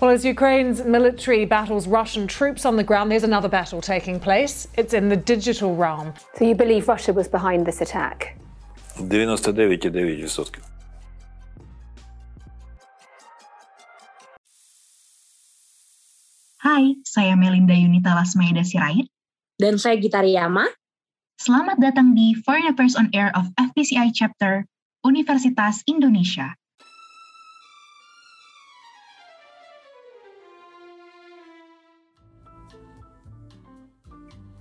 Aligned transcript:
Well, 0.00 0.08
as 0.08 0.24
Ukraine's 0.24 0.80
military 0.80 1.44
battles 1.44 1.84
Russian 1.84 2.24
troops 2.24 2.64
on 2.64 2.80
the 2.80 2.84
ground, 2.84 3.12
there's 3.12 3.22
another 3.22 3.52
battle 3.52 3.84
taking 3.84 4.16
place. 4.16 4.64
It's 4.80 4.96
in 4.96 5.12
the 5.12 5.16
digital 5.16 5.76
realm. 5.76 6.16
So 6.40 6.48
you 6.48 6.54
believe 6.56 6.88
Russia 6.88 7.12
was 7.12 7.28
behind 7.28 7.68
this 7.68 7.84
attack? 7.84 8.40
99,9%. 8.96 10.56
Hai, 16.64 16.96
saya 17.04 17.36
Melinda 17.36 17.76
Yunita 17.76 18.16
Lasmaida 18.16 18.64
Sirait. 18.64 19.04
Dan 19.60 19.76
saya 19.76 20.00
Gita 20.00 20.24
Riyama. 20.24 20.64
Selamat 21.36 21.76
datang 21.76 22.16
di 22.16 22.32
Foreign 22.40 22.72
Affairs 22.72 22.96
on 22.96 23.12
Air 23.12 23.28
of 23.36 23.52
FPCI 23.60 24.16
Chapter 24.16 24.64
Universitas 25.04 25.84
Indonesia. 25.84 26.56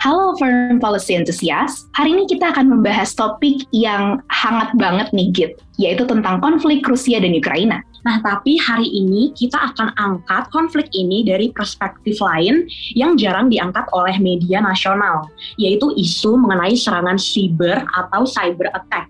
Halo 0.09 0.34
Foreign 0.41 0.81
Policy 0.81 1.22
Enthusiast, 1.22 1.86
hari 1.94 2.18
ini 2.18 2.26
kita 2.26 2.49
akan 2.49 2.66
membahas 2.66 3.13
topik 3.13 3.70
yang 3.70 4.18
hangat 4.34 4.73
banget 4.73 5.05
nih 5.13 5.30
Git, 5.30 5.62
yaitu 5.77 6.02
tentang 6.02 6.41
konflik 6.41 6.82
Rusia 6.82 7.22
dan 7.22 7.30
Ukraina. 7.30 7.85
Nah, 8.09 8.18
tapi 8.26 8.58
hari 8.58 8.90
ini 8.90 9.30
kita 9.38 9.54
akan 9.54 9.94
angkat 10.02 10.49
konflik 10.49 10.90
ini 10.98 11.22
dari 11.22 11.54
perspektif 11.54 12.18
lain 12.26 12.66
yang 12.98 13.22
jarang 13.22 13.54
diangkat 13.54 13.85
oleh 13.94 14.18
media 14.18 14.58
nasional, 14.66 15.30
yaitu 15.62 15.94
isu 15.94 16.41
mengenai 16.41 16.73
serangan 16.73 17.21
siber 17.21 17.77
atau 17.94 18.26
cyber 18.26 18.73
attack. 18.73 19.05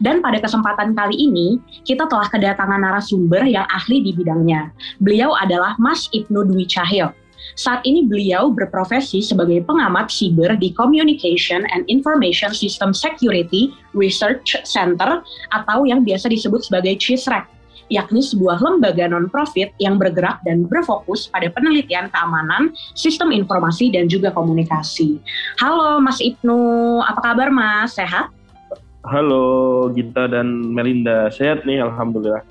Dan 0.00 0.24
pada 0.24 0.40
kesempatan 0.40 0.96
kali 0.96 1.20
ini, 1.20 1.60
kita 1.84 2.08
telah 2.08 2.32
kedatangan 2.32 2.80
narasumber 2.80 3.44
yang 3.44 3.68
ahli 3.68 4.00
di 4.00 4.16
bidangnya. 4.16 4.72
Beliau 5.04 5.36
adalah 5.36 5.76
Mas 5.76 6.08
Ibnu 6.16 6.48
Dwi 6.48 6.64
Cahyo. 6.64 7.12
Saat 7.58 7.84
ini 7.84 8.06
beliau 8.06 8.50
berprofesi 8.50 9.20
sebagai 9.24 9.64
pengamat 9.66 10.08
siber 10.12 10.54
di 10.56 10.72
Communication 10.72 11.66
and 11.74 11.84
Information 11.90 12.54
System 12.54 12.94
Security 12.94 13.74
Research 13.92 14.56
Center 14.64 15.20
atau 15.52 15.84
yang 15.84 16.06
biasa 16.06 16.30
disebut 16.30 16.66
sebagai 16.66 16.96
CISREC 16.98 17.60
yakni 17.90 18.22
sebuah 18.22 18.62
lembaga 18.62 19.10
non-profit 19.10 19.74
yang 19.82 19.98
bergerak 19.98 20.38
dan 20.46 20.64
berfokus 20.64 21.26
pada 21.26 21.50
penelitian 21.50 22.06
keamanan, 22.08 22.70
sistem 22.94 23.34
informasi, 23.34 23.90
dan 23.90 24.06
juga 24.06 24.30
komunikasi. 24.30 25.18
Halo 25.58 25.98
Mas 25.98 26.22
Ibnu, 26.22 27.02
apa 27.02 27.20
kabar 27.20 27.50
Mas? 27.50 27.98
Sehat? 27.98 28.30
Halo 29.02 29.88
Gita 29.90 30.30
dan 30.30 30.70
Melinda, 30.70 31.28
sehat 31.34 31.66
nih 31.66 31.82
Alhamdulillah. 31.82 32.46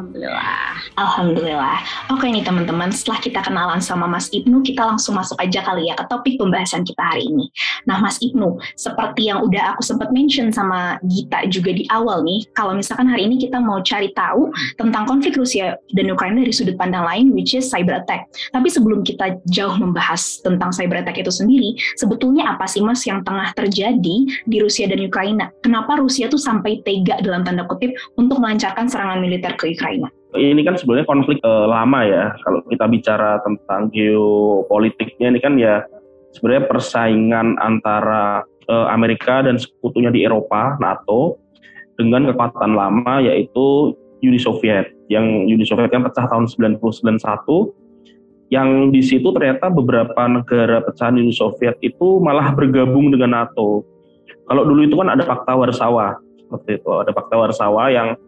Alhamdulillah. 0.00 0.72
Alhamdulillah. 0.96 1.78
Oke 2.08 2.24
nih 2.32 2.40
teman-teman, 2.40 2.88
setelah 2.88 3.20
kita 3.20 3.40
kenalan 3.44 3.84
sama 3.84 4.08
Mas 4.08 4.32
Ibnu, 4.32 4.64
kita 4.64 4.80
langsung 4.88 5.12
masuk 5.12 5.36
aja 5.36 5.60
kali 5.60 5.92
ya 5.92 5.94
ke 6.00 6.08
topik 6.08 6.40
pembahasan 6.40 6.88
kita 6.88 7.04
hari 7.04 7.28
ini. 7.28 7.52
Nah 7.84 8.00
Mas 8.00 8.16
Ibnu, 8.24 8.56
seperti 8.80 9.28
yang 9.28 9.44
udah 9.44 9.76
aku 9.76 9.84
sempat 9.84 10.08
mention 10.08 10.48
sama 10.48 10.96
Gita 11.04 11.44
juga 11.52 11.76
di 11.76 11.84
awal 11.92 12.24
nih, 12.24 12.48
kalau 12.56 12.72
misalkan 12.72 13.12
hari 13.12 13.28
ini 13.28 13.36
kita 13.36 13.60
mau 13.60 13.84
cari 13.84 14.08
tahu 14.16 14.48
tentang 14.80 15.04
konflik 15.04 15.36
Rusia 15.36 15.76
dan 15.92 16.08
Ukraina 16.08 16.40
dari 16.40 16.54
sudut 16.56 16.80
pandang 16.80 17.04
lain, 17.04 17.36
which 17.36 17.52
is 17.52 17.68
cyber 17.68 18.00
attack. 18.00 18.24
Tapi 18.56 18.72
sebelum 18.72 19.04
kita 19.04 19.36
jauh 19.52 19.76
membahas 19.76 20.40
tentang 20.40 20.72
cyber 20.72 21.04
attack 21.04 21.20
itu 21.20 21.28
sendiri, 21.28 21.76
sebetulnya 22.00 22.56
apa 22.56 22.64
sih 22.64 22.80
Mas 22.80 23.04
yang 23.04 23.20
tengah 23.20 23.52
terjadi 23.52 24.16
di 24.48 24.56
Rusia 24.56 24.88
dan 24.88 25.04
Ukraina? 25.04 25.52
Kenapa 25.60 26.00
Rusia 26.00 26.32
tuh 26.32 26.40
sampai 26.40 26.80
tega 26.88 27.20
dalam 27.20 27.44
tanda 27.44 27.68
kutip 27.68 27.92
untuk 28.16 28.40
melancarkan 28.40 28.88
serangan 28.88 29.20
militer 29.20 29.52
ke 29.60 29.76
Ukraina. 29.76 29.89
Ini 30.30 30.62
kan 30.62 30.78
sebenarnya 30.78 31.06
konflik 31.10 31.42
uh, 31.42 31.66
lama 31.66 32.06
ya. 32.06 32.24
Kalau 32.46 32.62
kita 32.70 32.86
bicara 32.86 33.42
tentang 33.42 33.90
geopolitiknya 33.90 35.34
ini 35.34 35.40
kan 35.42 35.58
ya 35.58 35.82
sebenarnya 36.30 36.70
persaingan 36.70 37.58
antara 37.58 38.46
uh, 38.70 38.86
Amerika 38.94 39.42
dan 39.42 39.58
sekutunya 39.58 40.14
di 40.14 40.22
Eropa, 40.22 40.78
NATO, 40.78 41.42
dengan 41.98 42.30
kekuatan 42.30 42.78
lama 42.78 43.20
yaitu 43.20 43.98
Uni 44.22 44.38
Soviet. 44.38 44.94
Yang 45.10 45.26
Uni 45.50 45.64
Soviet 45.66 45.90
kan 45.90 46.06
pecah 46.06 46.30
tahun 46.30 46.46
1991 46.46 47.20
yang 48.50 48.90
di 48.90 48.98
situ 48.98 49.30
ternyata 49.30 49.70
beberapa 49.70 50.26
negara 50.26 50.82
pecahan 50.82 51.18
Uni 51.18 51.30
Soviet 51.30 51.78
itu 51.82 52.18
malah 52.18 52.50
bergabung 52.54 53.10
dengan 53.14 53.42
NATO. 53.42 53.86
Kalau 54.46 54.66
dulu 54.66 54.82
itu 54.82 54.98
kan 54.98 55.10
ada 55.10 55.22
Fakta 55.22 55.54
Warsawa 55.54 56.18
seperti 56.34 56.82
itu, 56.82 56.90
ada 56.90 57.14
Fakta 57.14 57.38
Warsawa 57.38 57.94
yang 57.94 58.18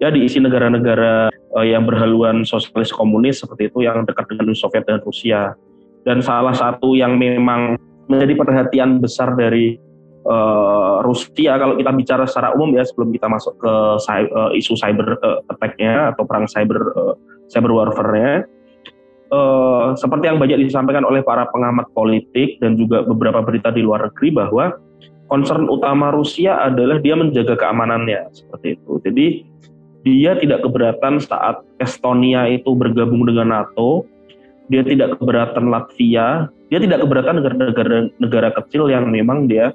ya 0.00 0.08
diisi 0.08 0.40
negara-negara 0.40 1.28
uh, 1.54 1.66
yang 1.66 1.84
berhaluan 1.84 2.42
sosialis 2.42 2.90
komunis 2.90 3.44
seperti 3.44 3.68
itu 3.68 3.84
yang 3.84 4.02
dekat 4.08 4.26
dengan 4.32 4.50
Uni 4.50 4.58
Soviet 4.58 4.88
dan 4.88 4.98
Rusia. 5.04 5.54
Dan 6.02 6.24
salah 6.24 6.56
satu 6.56 6.96
yang 6.96 7.20
memang 7.20 7.76
menjadi 8.08 8.32
perhatian 8.40 8.98
besar 9.04 9.36
dari 9.36 9.76
uh, 10.24 11.04
Rusia 11.04 11.60
kalau 11.60 11.76
kita 11.76 11.92
bicara 11.92 12.24
secara 12.24 12.56
umum 12.56 12.72
ya 12.72 12.82
sebelum 12.82 13.12
kita 13.12 13.28
masuk 13.28 13.54
ke 13.60 13.72
uh, 14.00 14.50
isu 14.56 14.74
cyber 14.80 15.20
uh, 15.20 15.44
attack-nya 15.52 16.16
atau 16.16 16.24
perang 16.24 16.48
cyber 16.48 16.80
uh, 16.96 17.14
cyber 17.52 17.70
warfare-nya 17.70 18.48
uh, 19.30 19.94
seperti 19.94 20.26
yang 20.26 20.38
banyak 20.42 20.58
disampaikan 20.66 21.06
oleh 21.06 21.22
para 21.22 21.46
pengamat 21.52 21.86
politik 21.94 22.58
dan 22.58 22.74
juga 22.74 23.06
beberapa 23.06 23.40
berita 23.40 23.70
di 23.70 23.84
luar 23.84 24.10
negeri 24.10 24.28
bahwa 24.34 24.64
concern 25.30 25.70
utama 25.70 26.10
Rusia 26.10 26.58
adalah 26.58 26.98
dia 26.98 27.14
menjaga 27.14 27.54
keamanannya 27.54 28.34
seperti 28.34 28.74
itu. 28.74 28.92
Jadi 29.06 29.26
dia 30.00 30.32
tidak 30.40 30.64
keberatan 30.64 31.20
saat 31.20 31.60
Estonia 31.76 32.48
itu 32.48 32.72
bergabung 32.72 33.28
dengan 33.28 33.52
NATO, 33.52 34.08
dia 34.72 34.80
tidak 34.86 35.20
keberatan 35.20 35.68
Latvia, 35.68 36.48
dia 36.72 36.78
tidak 36.80 37.04
keberatan 37.04 37.42
negara-negara 37.42 38.08
negara 38.16 38.48
kecil 38.54 38.88
yang 38.88 39.10
memang 39.12 39.50
dia 39.50 39.74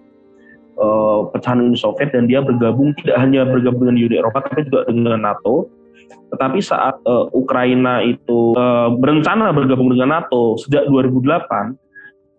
uh, 0.79 1.29
pecahan 1.29 1.61
Uni 1.61 1.77
Soviet 1.77 2.15
dan 2.15 2.25
dia 2.25 2.41
bergabung 2.41 2.95
tidak 3.03 3.17
hanya 3.19 3.45
bergabung 3.45 3.85
dengan 3.85 3.97
Uni 4.01 4.15
Eropa 4.17 4.45
tapi 4.47 4.65
juga 4.65 4.87
dengan 4.87 5.21
NATO. 5.21 5.69
Tetapi 6.05 6.59
saat 6.61 6.97
uh, 7.05 7.29
Ukraina 7.33 8.01
itu 8.01 8.53
uh, 8.57 8.93
berencana 8.97 9.53
bergabung 9.53 9.93
dengan 9.93 10.21
NATO 10.21 10.57
sejak 10.57 10.89
2008 10.89 11.75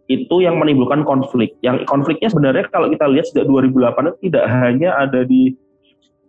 itu 0.07 0.39
yang 0.39 0.59
menimbulkan 0.63 1.03
konflik. 1.03 1.59
Yang 1.67 1.83
konfliknya 1.91 2.31
sebenarnya 2.31 2.71
kalau 2.71 2.87
kita 2.91 3.11
lihat 3.11 3.27
sejak 3.27 3.47
2008 3.51 4.11
itu 4.15 4.19
tidak 4.31 4.45
hanya 4.47 4.95
ada 4.95 5.27
di 5.27 5.55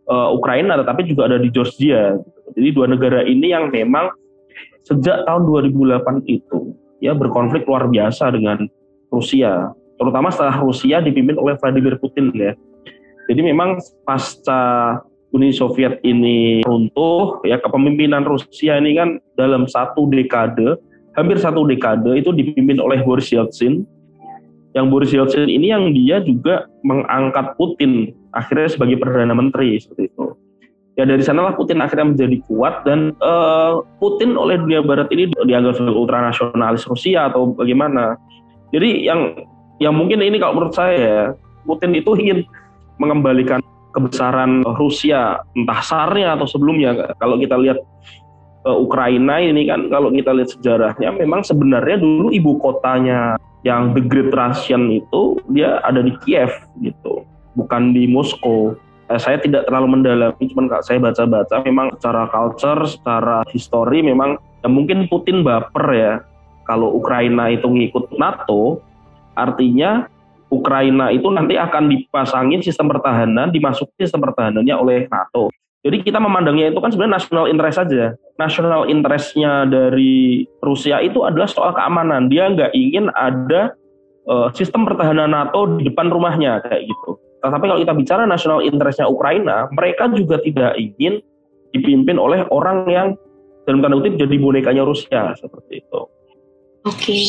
uh, 0.07 0.29
Ukraina 0.33 0.79
tetapi 0.79 1.05
juga 1.07 1.29
ada 1.31 1.37
di 1.37 1.51
Georgia. 1.51 2.17
Jadi 2.55 2.69
dua 2.73 2.87
negara 2.89 3.21
ini 3.27 3.53
yang 3.53 3.69
memang 3.69 4.09
sejak 4.87 5.27
tahun 5.27 5.43
2008 5.45 6.25
itu 6.25 6.73
ya 7.03 7.13
berkonflik 7.13 7.67
luar 7.67 7.91
biasa 7.91 8.33
dengan 8.33 8.65
Rusia, 9.13 9.71
terutama 9.99 10.33
setelah 10.33 10.59
Rusia 10.59 10.99
dipimpin 10.99 11.37
oleh 11.39 11.55
Vladimir 11.59 11.95
Putin 11.99 12.33
ya. 12.35 12.55
Jadi 13.27 13.41
memang 13.43 13.79
pasca 14.07 14.95
Uni 15.35 15.51
Soviet 15.51 15.99
ini 16.07 16.63
runtuh, 16.63 17.43
ya 17.43 17.59
kepemimpinan 17.59 18.23
Rusia 18.23 18.79
ini 18.79 18.95
kan 18.95 19.19
dalam 19.35 19.67
satu 19.67 20.07
dekade, 20.07 20.79
hampir 21.19 21.35
satu 21.35 21.67
dekade 21.67 22.23
itu 22.23 22.31
dipimpin 22.31 22.79
oleh 22.79 23.03
Boris 23.03 23.27
Yeltsin. 23.31 23.83
Yang 24.77 24.85
Boris 24.93 25.09
Yeltsin 25.09 25.49
ini 25.49 25.73
yang 25.73 25.89
dia 25.89 26.21
juga 26.21 26.69
mengangkat 26.85 27.57
Putin 27.57 28.13
akhirnya 28.29 28.69
sebagai 28.69 29.01
perdana 29.01 29.33
menteri 29.33 29.81
seperti 29.81 30.13
itu. 30.13 30.37
Ya 30.97 31.05
dari 31.05 31.25
sanalah 31.25 31.57
Putin 31.57 31.81
akhirnya 31.81 32.13
menjadi 32.13 32.37
kuat 32.45 32.85
dan 32.85 33.17
uh, 33.25 33.81
Putin 33.97 34.37
oleh 34.37 34.61
dunia 34.61 34.85
Barat 34.85 35.09
ini 35.09 35.33
dianggap 35.33 35.77
sebagai 35.81 35.97
ultranasionalis 35.97 36.85
Rusia 36.85 37.33
atau 37.33 37.57
bagaimana. 37.57 38.17
Jadi 38.69 39.05
yang 39.05 39.33
yang 39.81 39.97
mungkin 39.97 40.21
ini 40.21 40.37
kalau 40.37 40.61
menurut 40.61 40.77
saya 40.77 41.33
Putin 41.65 41.97
itu 41.97 42.13
ingin 42.17 42.45
mengembalikan 43.01 43.61
kebesaran 43.97 44.61
Rusia 44.77 45.41
entah 45.57 45.81
sarnya 45.81 46.37
atau 46.37 46.45
sebelumnya. 46.45 47.13
Kalau 47.17 47.41
kita 47.41 47.57
lihat 47.57 47.81
uh, 48.67 48.77
Ukraina 48.77 49.39
ini 49.39 49.63
kan 49.63 49.87
kalau 49.87 50.11
kita 50.11 50.35
lihat 50.35 50.51
sejarahnya 50.51 51.15
memang 51.15 51.47
sebenarnya 51.47 52.03
dulu 52.03 52.35
ibu 52.35 52.59
kotanya 52.59 53.39
yang 53.63 53.95
the 53.95 54.03
Great 54.03 54.35
Russian 54.35 54.91
itu 54.91 55.39
dia 55.55 55.79
ada 55.87 56.03
di 56.03 56.11
Kiev 56.27 56.51
gitu 56.83 57.23
bukan 57.55 57.95
di 57.95 58.05
Moskow. 58.05 58.75
Eh, 59.07 59.17
saya 59.17 59.39
tidak 59.39 59.65
terlalu 59.71 59.97
mendalami, 59.97 60.51
cuman 60.51 60.67
saya 60.83 60.99
baca-baca 60.99 61.63
memang 61.63 61.95
secara 61.95 62.27
culture, 62.27 62.83
secara 62.85 63.41
histori 63.55 64.03
memang 64.03 64.35
ya 64.61 64.67
mungkin 64.67 65.07
Putin 65.07 65.47
baper 65.47 65.85
ya 65.95 66.13
kalau 66.67 66.91
Ukraina 66.91 67.47
itu 67.47 67.65
ngikut 67.71 68.19
NATO, 68.19 68.83
artinya 69.39 70.11
Ukraina 70.51 71.07
itu 71.15 71.27
nanti 71.31 71.55
akan 71.55 71.87
dipasangin 71.87 72.59
sistem 72.59 72.91
pertahanan, 72.91 73.47
dimasuki 73.47 73.95
sistem 74.03 74.27
pertahanannya 74.27 74.75
oleh 74.75 75.07
NATO. 75.07 75.47
Jadi 75.85 76.03
kita 76.03 76.17
memandangnya 76.17 76.73
itu 76.73 76.79
kan 76.81 76.89
sebenarnya 76.89 77.21
national 77.21 77.45
interest 77.47 77.77
saja. 77.77 78.03
National 78.37 78.81
interestnya 78.89 79.65
dari 79.65 80.45
Rusia 80.61 81.01
itu 81.01 81.23
adalah 81.23 81.47
soal 81.49 81.71
keamanan. 81.73 82.29
Dia 82.29 82.49
nggak 82.49 82.71
ingin 82.73 83.13
ada 83.13 83.77
uh, 84.27 84.49
sistem 84.53 84.83
pertahanan 84.83 85.31
NATO 85.31 85.77
di 85.77 85.87
depan 85.87 86.09
rumahnya 86.09 86.61
kayak 86.65 86.85
gitu. 86.89 87.17
Tetapi 87.41 87.63
kalau 87.69 87.79
kita 87.79 87.93
bicara 87.93 88.23
national 88.25 88.65
interestnya 88.65 89.07
Ukraina, 89.07 89.69
mereka 89.71 90.09
juga 90.09 90.41
tidak 90.41 90.73
ingin 90.75 91.21
dipimpin 91.71 92.17
oleh 92.17 92.43
orang 92.49 92.89
yang 92.89 93.07
dalam 93.69 93.83
tanda 93.83 93.99
kutip 93.99 94.17
jadi 94.17 94.35
bonekanya 94.39 94.83
Rusia 94.87 95.35
seperti 95.37 95.83
itu. 95.85 96.01
Oke, 96.87 97.19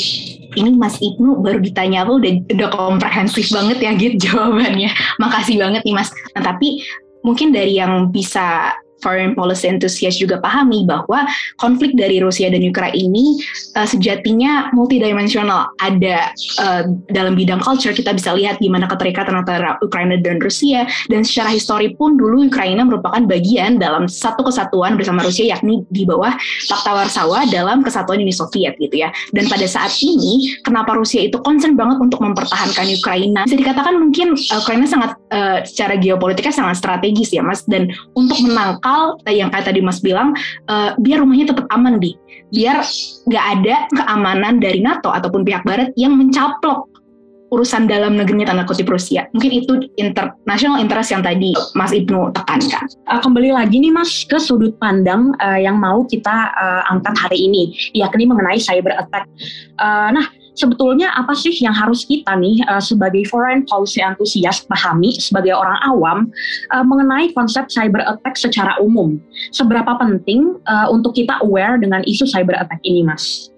ini 0.54 0.70
Mas 0.78 1.02
Ibnu 1.02 1.42
baru 1.42 1.58
ditanya 1.58 2.06
apa 2.06 2.14
udah 2.14 2.30
udah 2.46 2.68
komprehensif 2.70 3.50
banget 3.50 3.82
ya 3.82 3.90
gitu 3.98 4.14
jawabannya. 4.30 4.86
Makasih 5.18 5.58
banget 5.58 5.82
nih 5.82 5.94
Mas. 5.98 6.14
Nah 6.38 6.42
tapi 6.46 6.86
mungkin 7.22 7.50
dari 7.50 7.76
yang 7.78 8.10
bisa 8.10 8.74
foreign 9.00 9.38
policy 9.38 9.70
enthusiast 9.70 10.18
juga 10.18 10.42
pahami 10.42 10.84
bahwa 10.84 11.24
konflik 11.56 11.94
dari 11.94 12.20
Rusia 12.20 12.50
dan 12.50 12.62
Ukraina 12.62 12.98
ini 12.98 13.38
uh, 13.78 13.86
sejatinya 13.86 14.72
multidimensional. 14.74 15.70
Ada 15.78 16.34
uh, 16.58 16.82
dalam 17.12 17.38
bidang 17.38 17.62
culture 17.62 17.94
kita 17.94 18.16
bisa 18.16 18.34
lihat 18.34 18.58
gimana 18.58 18.90
keterikatan 18.90 19.36
antara 19.38 19.78
Ukraina 19.84 20.18
dan 20.18 20.42
Rusia 20.42 20.88
dan 21.12 21.22
secara 21.22 21.54
histori 21.54 21.94
pun 21.94 22.18
dulu 22.18 22.48
Ukraina 22.48 22.82
merupakan 22.82 23.22
bagian 23.28 23.78
dalam 23.78 24.10
satu 24.10 24.42
kesatuan 24.42 24.98
bersama 24.98 25.22
Rusia 25.22 25.46
yakni 25.46 25.84
di 25.92 26.08
bawah 26.08 26.34
Pakta 26.68 26.90
Warsawa 26.96 27.46
dalam 27.52 27.84
kesatuan 27.86 28.24
Uni 28.24 28.34
Soviet 28.34 28.74
gitu 28.80 28.98
ya. 28.98 29.12
Dan 29.36 29.46
pada 29.46 29.64
saat 29.68 29.94
ini 30.02 30.58
kenapa 30.64 30.96
Rusia 30.96 31.22
itu 31.22 31.38
concern 31.44 31.78
banget 31.78 32.00
untuk 32.02 32.18
mempertahankan 32.24 32.88
Ukraina? 32.90 33.44
Bisa 33.46 33.58
dikatakan 33.60 33.94
mungkin 34.00 34.34
uh, 34.34 34.58
Ukraina 34.58 34.88
sangat 34.88 35.14
uh, 35.30 35.62
secara 35.62 36.00
geopolitiknya 36.00 36.54
sangat 36.54 36.80
strategis 36.80 37.30
ya 37.30 37.44
Mas 37.44 37.62
dan 37.68 37.92
untuk 38.16 38.40
menangkap 38.40 38.87
lokal 38.88 39.28
yang 39.28 39.52
kayak 39.52 39.68
tadi 39.68 39.84
Mas 39.84 40.00
bilang 40.00 40.32
uh, 40.72 40.96
biar 40.96 41.20
rumahnya 41.20 41.52
tetap 41.52 41.68
aman 41.68 42.00
di 42.00 42.16
biar 42.48 42.80
nggak 43.28 43.44
ada 43.60 43.76
keamanan 43.92 44.56
dari 44.56 44.80
NATO 44.80 45.12
ataupun 45.12 45.44
pihak 45.44 45.62
Barat 45.68 45.92
yang 46.00 46.16
mencaplok 46.16 46.88
urusan 47.48 47.88
dalam 47.88 48.16
negerinya 48.16 48.52
tanda 48.52 48.64
kutip 48.68 48.88
Rusia. 48.88 49.24
Mungkin 49.32 49.52
itu 49.64 49.72
international 49.96 50.84
interest 50.84 51.16
yang 51.16 51.24
tadi 51.24 51.56
Mas 51.72 51.96
Ibnu 51.96 52.32
tekankan. 52.36 52.84
Uh, 53.08 53.20
kembali 53.24 53.56
lagi 53.56 53.80
nih 53.80 53.92
Mas 53.92 54.28
ke 54.28 54.36
sudut 54.36 54.76
pandang 54.76 55.32
uh, 55.40 55.56
yang 55.56 55.80
mau 55.80 56.04
kita 56.04 56.52
uh, 56.52 56.82
angkat 56.92 57.16
hari 57.16 57.48
ini, 57.48 57.72
yakni 57.96 58.28
mengenai 58.28 58.60
cyber 58.60 58.92
attack. 59.00 59.24
Uh, 59.80 60.12
nah, 60.12 60.26
sebetulnya 60.58 61.14
apa 61.14 61.38
sih 61.38 61.54
yang 61.62 61.70
harus 61.70 62.02
kita 62.02 62.34
nih 62.34 62.58
uh, 62.66 62.82
sebagai 62.82 63.22
foreign 63.30 63.62
policy 63.62 64.02
enthusiast 64.02 64.66
pahami 64.66 65.14
sebagai 65.14 65.54
orang 65.54 65.78
awam 65.86 66.18
uh, 66.74 66.82
mengenai 66.82 67.30
konsep 67.30 67.70
cyber 67.70 68.02
attack 68.02 68.34
secara 68.34 68.74
umum? 68.82 69.22
Seberapa 69.54 69.94
penting 70.02 70.58
uh, 70.66 70.90
untuk 70.90 71.14
kita 71.14 71.38
aware 71.46 71.78
dengan 71.78 72.02
isu 72.02 72.26
cyber 72.26 72.58
attack 72.58 72.82
ini, 72.82 73.06
Mas? 73.06 73.54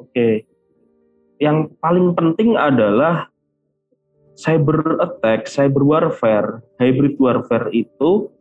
Oke, 0.00 0.48
yang 1.36 1.68
paling 1.84 2.16
penting 2.16 2.56
adalah 2.56 3.28
cyber 4.38 4.96
attack, 5.04 5.44
cyber 5.44 5.84
warfare, 5.84 6.64
hybrid 6.80 7.20
warfare 7.20 7.68
itu 7.76 8.32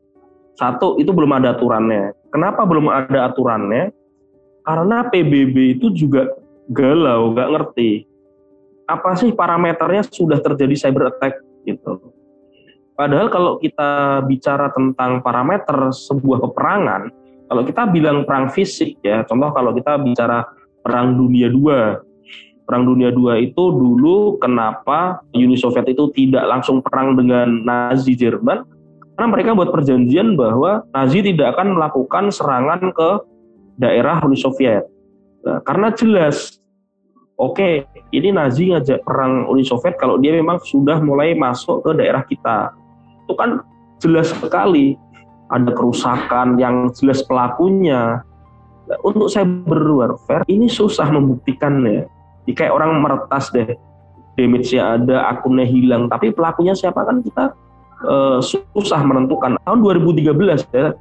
satu 0.57 0.97
itu 0.97 1.13
belum 1.13 1.37
ada 1.37 1.53
aturannya. 1.53 2.15
Kenapa 2.33 2.65
belum 2.65 2.89
ada 2.89 3.29
aturannya? 3.29 3.93
Karena 4.65 5.05
PBB 5.07 5.79
itu 5.79 5.93
juga 5.93 6.27
galau, 6.71 7.31
nggak 7.31 7.51
ngerti 7.51 8.07
apa 8.87 9.19
sih 9.19 9.35
parameternya 9.35 10.07
sudah 10.07 10.39
terjadi 10.39 10.87
cyber 10.87 11.11
attack 11.11 11.43
gitu. 11.67 12.15
Padahal 12.97 13.29
kalau 13.29 13.59
kita 13.61 14.23
bicara 14.25 14.73
tentang 14.73 15.21
parameter 15.21 15.91
sebuah 15.93 16.41
peperangan, 16.49 17.11
kalau 17.45 17.61
kita 17.67 17.85
bilang 17.93 18.25
perang 18.25 18.49
fisik 18.49 18.97
ya, 19.05 19.21
contoh 19.27 19.53
kalau 19.53 19.75
kita 19.75 20.01
bicara 20.01 20.47
perang 20.81 21.13
dunia 21.13 21.51
dua, 21.51 22.01
perang 22.65 22.89
dunia 22.89 23.13
dua 23.13 23.37
itu 23.37 23.69
dulu 23.69 24.41
kenapa 24.41 25.21
Uni 25.35 25.59
Soviet 25.59 25.85
itu 25.85 26.09
tidak 26.15 26.47
langsung 26.49 26.81
perang 26.81 27.13
dengan 27.13 27.61
Nazi 27.61 28.17
Jerman? 28.17 28.65
Karena 29.13 29.27
mereka 29.29 29.53
buat 29.53 29.69
perjanjian 29.69 30.33
bahwa 30.33 30.81
Nazi 30.89 31.21
tidak 31.21 31.53
akan 31.53 31.77
melakukan 31.77 32.33
serangan 32.33 32.81
ke 32.81 33.09
daerah 33.77 34.17
Uni 34.25 34.39
Soviet. 34.41 34.89
Nah, 35.47 35.63
karena 35.63 35.87
jelas, 35.95 36.59
oke, 37.39 37.55
okay, 37.55 37.87
ini 38.11 38.35
Nazi 38.35 38.67
ngajak 38.75 39.07
perang 39.07 39.47
Uni 39.47 39.63
Soviet 39.63 39.95
kalau 39.95 40.19
dia 40.19 40.35
memang 40.35 40.59
sudah 40.59 40.99
mulai 40.99 41.31
masuk 41.39 41.87
ke 41.87 41.95
daerah 41.95 42.27
kita. 42.27 42.75
Itu 43.23 43.39
kan 43.39 43.63
jelas 44.03 44.35
sekali 44.35 44.99
ada 45.47 45.71
kerusakan 45.71 46.59
yang 46.59 46.91
jelas 46.91 47.23
pelakunya. 47.23 48.19
Nah, 48.91 48.99
untuk 49.07 49.31
cyber 49.31 49.79
warfare 49.87 50.43
ini 50.51 50.67
susah 50.67 51.07
membuktikannya. 51.15 52.11
Jadi 52.43 52.51
kayak 52.51 52.75
orang 52.75 52.99
meretas 52.99 53.47
deh, 53.55 53.71
damage-nya 54.35 54.99
ada, 54.99 55.31
akunnya 55.31 55.63
hilang, 55.63 56.11
tapi 56.11 56.35
pelakunya 56.35 56.75
siapa 56.75 57.07
kan 57.07 57.23
kita 57.23 57.55
uh, 58.03 58.39
susah 58.75 58.99
menentukan. 59.03 59.55
Tahun 59.63 59.79
2013 59.79 60.75
ya, 60.75 60.91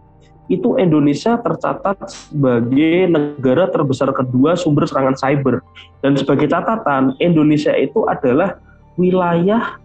itu 0.46 0.78
Indonesia 0.78 1.34
tercatat 1.38 2.06
sebagai 2.06 3.10
negara 3.10 3.66
terbesar 3.66 4.14
kedua 4.14 4.54
sumber 4.54 4.86
serangan 4.86 5.18
cyber. 5.18 5.62
Dan 6.02 6.14
sebagai 6.14 6.46
catatan, 6.46 7.18
Indonesia 7.18 7.74
itu 7.74 8.06
adalah 8.06 8.62
wilayah 8.94 9.78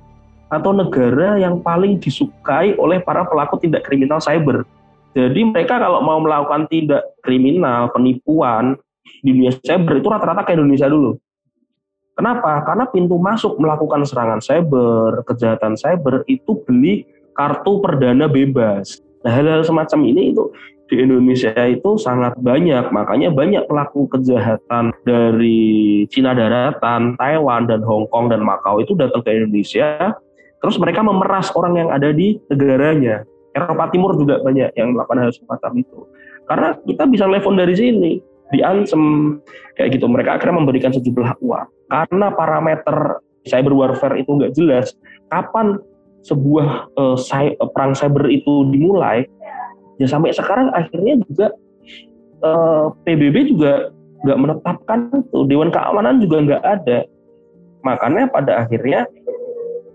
atau 0.52 0.76
negara 0.76 1.40
yang 1.40 1.64
paling 1.64 1.98
disukai 1.98 2.76
oleh 2.76 3.00
para 3.02 3.26
pelaku 3.26 3.58
tindak 3.58 3.88
kriminal 3.88 4.20
cyber. 4.22 4.68
Jadi 5.12 5.44
mereka 5.44 5.80
kalau 5.80 6.00
mau 6.04 6.20
melakukan 6.24 6.70
tindak 6.72 7.04
kriminal, 7.24 7.92
penipuan 7.92 8.78
di 9.26 9.32
dunia 9.34 9.52
cyber 9.60 10.00
itu 10.00 10.08
rata-rata 10.08 10.46
ke 10.48 10.56
Indonesia 10.56 10.88
dulu. 10.88 11.18
Kenapa? 12.16 12.62
Karena 12.68 12.86
pintu 12.86 13.18
masuk 13.18 13.58
melakukan 13.58 14.04
serangan 14.06 14.44
cyber, 14.44 15.26
kejahatan 15.26 15.74
cyber 15.80 16.22
itu 16.30 16.60
beli 16.68 17.08
kartu 17.34 17.80
perdana 17.80 18.28
bebas. 18.28 19.00
Nah, 19.22 19.32
hal-hal 19.32 19.62
semacam 19.62 20.00
ini 20.08 20.34
itu 20.34 20.50
di 20.92 21.00
Indonesia 21.00 21.56
itu 21.72 21.96
sangat 21.96 22.36
banyak, 22.44 22.92
makanya 22.92 23.32
banyak 23.32 23.64
pelaku 23.64 24.12
kejahatan 24.12 24.92
dari 25.08 26.04
Cina 26.12 26.36
daratan, 26.36 27.16
Taiwan 27.16 27.64
dan 27.64 27.80
Hong 27.88 28.12
Kong 28.12 28.28
dan 28.28 28.44
Makau 28.44 28.84
itu 28.84 28.92
datang 29.00 29.24
ke 29.24 29.32
Indonesia, 29.32 30.12
terus 30.60 30.76
mereka 30.76 31.00
memeras 31.00 31.48
orang 31.56 31.80
yang 31.80 31.90
ada 31.96 32.12
di 32.12 32.36
negaranya. 32.52 33.24
Eropa 33.56 33.88
Timur 33.92 34.20
juga 34.20 34.44
banyak 34.44 34.76
yang 34.76 34.96
melakukan 34.96 35.28
hal 35.28 35.32
semacam 35.32 35.72
itu. 35.80 36.00
Karena 36.48 36.76
kita 36.84 37.04
bisa 37.08 37.24
telepon 37.28 37.56
dari 37.56 37.76
sini, 37.76 38.12
diancam 38.52 39.04
kayak 39.80 39.96
gitu. 39.96 40.06
Mereka 40.12 40.40
akhirnya 40.40 40.56
memberikan 40.60 40.92
sejumlah 40.92 41.40
uang. 41.40 41.68
Karena 41.88 42.28
parameter 42.36 43.20
cyber 43.48 43.74
warfare 43.76 44.20
itu 44.20 44.32
nggak 44.36 44.54
jelas, 44.56 44.96
kapan 45.32 45.80
sebuah 46.22 46.94
uh, 46.98 47.18
perang 47.74 47.98
cyber 47.98 48.30
itu 48.30 48.70
dimulai 48.70 49.26
ya 49.98 50.08
sampai 50.10 50.34
sekarang 50.34 50.74
akhirnya 50.74 51.22
juga 51.30 51.54
uh, 52.42 52.90
eh, 53.06 53.14
PBB 53.14 53.54
juga 53.54 53.94
nggak 54.22 54.38
menetapkan 54.38 55.00
itu 55.18 55.40
Dewan 55.50 55.74
Keamanan 55.74 56.22
juga 56.22 56.38
nggak 56.42 56.64
ada. 56.66 57.00
Makanya 57.82 58.30
pada 58.30 58.66
akhirnya 58.66 59.10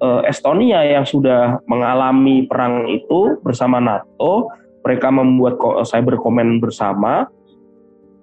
uh, 0.02 0.22
Estonia 0.26 0.82
yang 0.82 1.06
sudah 1.06 1.62
mengalami 1.70 2.46
perang 2.46 2.90
itu 2.90 3.38
bersama 3.42 3.78
NATO 3.78 4.50
mereka 4.82 5.10
membuat 5.10 5.58
cyber 5.86 6.18
command 6.22 6.62
bersama 6.62 7.26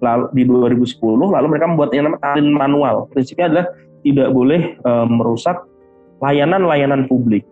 lalu 0.00 0.28
di 0.36 0.42
2010 0.44 1.00
lalu 1.32 1.46
mereka 1.48 1.66
membuat 1.68 1.90
yang 1.96 2.12
namanya 2.12 2.40
manual. 2.40 2.94
Prinsipnya 3.12 3.48
adalah 3.48 3.66
tidak 4.04 4.28
boleh 4.32 4.76
uh, 4.84 5.08
merusak 5.08 5.64
layanan-layanan 6.20 7.08
publik 7.08 7.44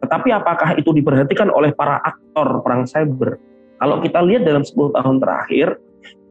tetapi 0.00 0.32
apakah 0.32 0.80
itu 0.80 0.90
diperhatikan 0.96 1.52
oleh 1.52 1.76
para 1.76 2.00
aktor 2.00 2.64
perang 2.64 2.88
cyber? 2.88 3.36
Kalau 3.80 4.00
kita 4.00 4.20
lihat 4.24 4.44
dalam 4.44 4.64
10 4.64 4.96
tahun 4.96 5.16
terakhir, 5.20 5.76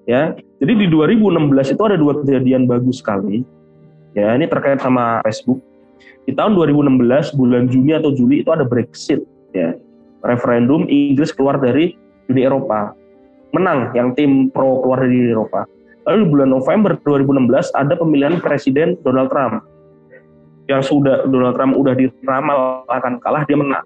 ya, 0.09 0.33
jadi 0.61 0.73
di 0.73 0.87
2016 0.89 1.73
itu 1.73 1.81
ada 1.85 1.97
dua 1.97 2.13
kejadian 2.21 2.69
bagus 2.69 3.01
sekali. 3.01 3.45
Ya, 4.17 4.33
ini 4.33 4.49
terkait 4.49 4.81
sama 4.81 5.21
Facebook. 5.25 5.61
Di 6.25 6.33
tahun 6.33 6.57
2016 6.57 7.37
bulan 7.37 7.69
Juni 7.69 7.93
atau 7.93 8.13
Juli 8.13 8.41
itu 8.41 8.49
ada 8.53 8.65
Brexit, 8.65 9.21
ya. 9.53 9.77
Referendum 10.25 10.85
Inggris 10.89 11.33
keluar 11.33 11.57
dari 11.57 11.95
Uni 12.29 12.41
Eropa. 12.45 12.93
Menang 13.55 13.93
yang 13.97 14.13
tim 14.13 14.53
pro 14.53 14.81
keluar 14.85 15.01
dari 15.01 15.25
Uni 15.25 15.31
Eropa. 15.33 15.65
Lalu 16.09 16.25
bulan 16.25 16.49
November 16.53 16.91
2016 17.05 17.73
ada 17.77 17.93
pemilihan 17.97 18.37
Presiden 18.41 18.97
Donald 19.05 19.29
Trump 19.29 19.61
yang 20.69 20.85
sudah 20.85 21.25
Donald 21.25 21.57
Trump 21.57 21.73
udah 21.73 21.97
diramal 21.97 22.85
akan 22.85 23.17
kalah 23.19 23.41
dia 23.49 23.57
menang. 23.57 23.83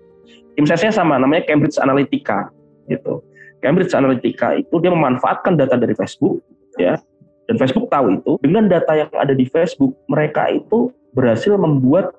Tim 0.54 0.68
sesnya 0.68 0.92
sama 0.92 1.16
namanya 1.18 1.48
Cambridge 1.48 1.80
Analytica 1.80 2.52
gitu. 2.92 3.24
Cambridge 3.64 3.96
Analytica 3.96 4.60
itu 4.60 4.76
dia 4.84 4.92
memanfaatkan 4.92 5.56
data 5.56 5.80
dari 5.80 5.96
Facebook 5.96 6.44
ya 6.76 7.00
dan 7.48 7.56
Facebook 7.56 7.88
tahu 7.88 8.20
itu 8.20 8.32
dengan 8.44 8.68
data 8.68 8.92
yang 8.94 9.10
ada 9.16 9.32
di 9.32 9.48
Facebook 9.48 9.96
mereka 10.12 10.52
itu 10.52 10.92
berhasil 11.16 11.56
membuat 11.56 12.12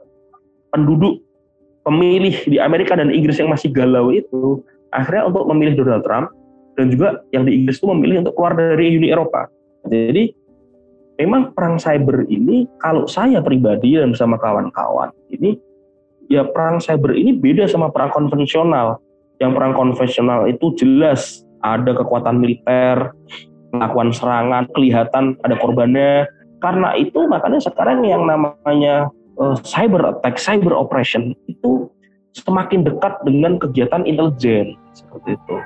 penduduk 0.73 1.21
pemilih 1.85 2.35
di 2.49 2.57
Amerika 2.57 2.97
dan 2.97 3.13
Inggris 3.13 3.37
yang 3.37 3.53
masih 3.53 3.69
galau 3.69 4.09
itu 4.09 4.65
akhirnya 4.97 5.29
untuk 5.29 5.45
memilih 5.53 5.85
Donald 5.85 6.03
Trump 6.03 6.33
dan 6.81 6.91
juga 6.91 7.23
yang 7.31 7.45
di 7.45 7.55
Inggris 7.61 7.79
itu 7.79 7.87
memilih 7.93 8.25
untuk 8.25 8.35
keluar 8.35 8.57
dari 8.57 8.97
Uni 8.97 9.13
Eropa. 9.13 9.47
Jadi 9.87 10.33
memang 11.19 11.55
perang 11.55 11.79
cyber 11.79 12.27
ini 12.27 12.67
kalau 12.83 13.07
saya 13.07 13.39
pribadi 13.39 13.95
dan 13.95 14.15
bersama 14.15 14.35
kawan-kawan 14.39 15.15
ini 15.31 15.59
ya 16.29 16.47
perang 16.47 16.81
cyber 16.81 17.15
ini 17.15 17.37
beda 17.37 17.69
sama 17.69 17.91
perang 17.93 18.11
konvensional. 18.13 19.01
Yang 19.43 19.51
perang 19.59 19.75
konvensional 19.75 20.47
itu 20.47 20.73
jelas 20.79 21.43
ada 21.59 21.91
kekuatan 21.91 22.39
militer 22.39 23.11
melakukan 23.75 24.15
serangan 24.15 24.65
kelihatan 24.73 25.35
ada 25.43 25.59
korbannya. 25.59 26.27
Karena 26.63 26.97
itu 26.97 27.27
makanya 27.29 27.61
sekarang 27.61 28.07
yang 28.07 28.25
namanya 28.25 29.11
uh, 29.37 29.59
cyber 29.67 30.17
attack 30.17 30.39
cyber 30.39 30.73
operation 30.73 31.35
itu 31.51 31.91
semakin 32.35 32.87
dekat 32.87 33.21
dengan 33.27 33.59
kegiatan 33.59 34.07
intelijen 34.07 34.79
seperti 34.95 35.37
itu. 35.37 35.57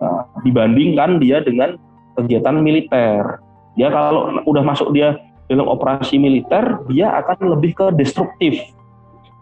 Nah, 0.00 0.26
dibandingkan 0.42 1.22
dia 1.22 1.44
dengan 1.44 1.76
kegiatan 2.18 2.56
militer 2.62 3.42
dia 3.74 3.90
kalau 3.90 4.42
udah 4.46 4.62
masuk 4.62 4.94
dia 4.94 5.18
dalam 5.50 5.68
operasi 5.68 6.16
militer 6.16 6.80
dia 6.88 7.12
akan 7.20 7.58
lebih 7.58 7.76
ke 7.76 7.86
destruktif. 7.94 8.58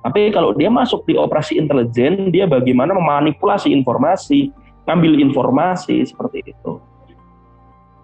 Tapi 0.03 0.35
kalau 0.35 0.51
dia 0.51 0.67
masuk 0.67 1.07
di 1.07 1.15
operasi 1.15 1.63
intelijen 1.63 2.35
dia 2.35 2.51
bagaimana 2.51 2.91
memanipulasi 2.91 3.71
informasi 3.71 4.51
ngambil 4.83 5.15
informasi 5.23 6.03
seperti 6.03 6.43
itu 6.51 6.83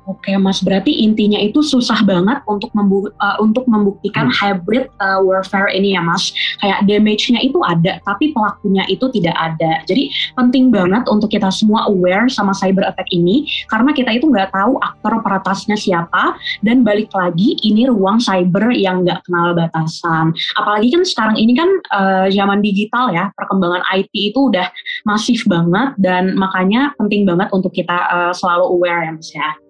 Oke, 0.08 0.32
Mas. 0.40 0.64
Berarti 0.64 1.04
intinya 1.04 1.36
itu 1.36 1.60
susah 1.60 2.00
banget 2.00 2.40
untuk 2.48 2.72
membu 2.72 3.12
uh, 3.20 3.36
untuk 3.44 3.68
membuktikan 3.68 4.32
hmm. 4.32 4.36
hybrid 4.40 4.88
uh, 5.04 5.20
warfare 5.20 5.68
ini 5.68 5.92
ya, 5.92 6.00
Mas. 6.00 6.32
Kayak 6.64 6.88
damage-nya 6.88 7.44
itu 7.44 7.60
ada, 7.60 8.00
tapi 8.08 8.32
pelakunya 8.32 8.88
itu 8.88 9.04
tidak 9.12 9.36
ada. 9.36 9.84
Jadi 9.84 10.08
penting 10.32 10.72
banget 10.72 11.04
untuk 11.12 11.28
kita 11.28 11.52
semua 11.52 11.92
aware 11.92 12.24
sama 12.32 12.56
cyber 12.56 12.88
attack 12.88 13.04
ini, 13.12 13.44
karena 13.68 13.92
kita 13.92 14.16
itu 14.16 14.32
nggak 14.32 14.48
tahu 14.48 14.80
aktor 14.80 15.20
peretasnya 15.20 15.76
siapa. 15.76 16.40
Dan 16.64 16.88
balik 16.88 17.12
lagi, 17.12 17.60
ini 17.60 17.84
ruang 17.84 18.16
cyber 18.16 18.72
yang 18.72 19.04
nggak 19.04 19.28
kenal 19.28 19.52
batasan. 19.52 20.32
Apalagi 20.56 20.88
kan 20.88 21.04
sekarang 21.04 21.36
ini 21.36 21.52
kan 21.52 21.68
uh, 21.92 22.26
zaman 22.32 22.64
digital 22.64 23.12
ya, 23.12 23.28
perkembangan 23.36 23.84
IT 23.92 24.16
itu 24.16 24.48
udah 24.48 24.72
masif 25.04 25.44
banget 25.44 25.92
dan 26.00 26.32
makanya 26.32 26.96
penting 26.96 27.28
banget 27.28 27.52
untuk 27.52 27.76
kita 27.76 28.08
uh, 28.08 28.32
selalu 28.32 28.64
aware 28.72 29.04
ya, 29.04 29.12
Mas 29.12 29.28
ya. 29.36 29.67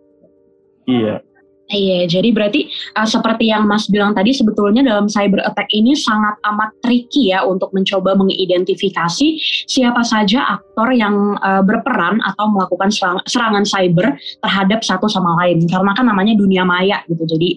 Iya. 0.89 1.21
Iya, 1.69 2.09
jadi 2.09 2.33
berarti 2.33 2.65
uh, 2.97 3.05
seperti 3.05 3.53
yang 3.53 3.69
Mas 3.69 3.93
bilang 3.93 4.17
tadi, 4.17 4.33
sebetulnya 4.33 4.81
dalam 4.81 5.05
cyber 5.05 5.45
attack 5.45 5.69
ini 5.77 5.93
sangat 5.93 6.41
amat 6.49 6.73
tricky 6.81 7.29
ya 7.29 7.45
untuk 7.45 7.69
mencoba 7.77 8.17
mengidentifikasi 8.17 9.37
siapa 9.69 10.01
saja 10.01 10.49
aktor 10.49 10.97
yang 10.97 11.37
uh, 11.45 11.61
berperan 11.61 12.25
atau 12.25 12.49
melakukan 12.49 12.89
serang, 12.89 13.21
serangan 13.29 13.69
cyber 13.69 14.17
terhadap 14.41 14.81
satu 14.81 15.13
sama 15.13 15.37
lain. 15.45 15.69
Karena 15.69 15.93
kan 15.93 16.09
namanya 16.09 16.33
dunia 16.41 16.65
maya 16.65 17.05
gitu, 17.05 17.37
jadi 17.37 17.51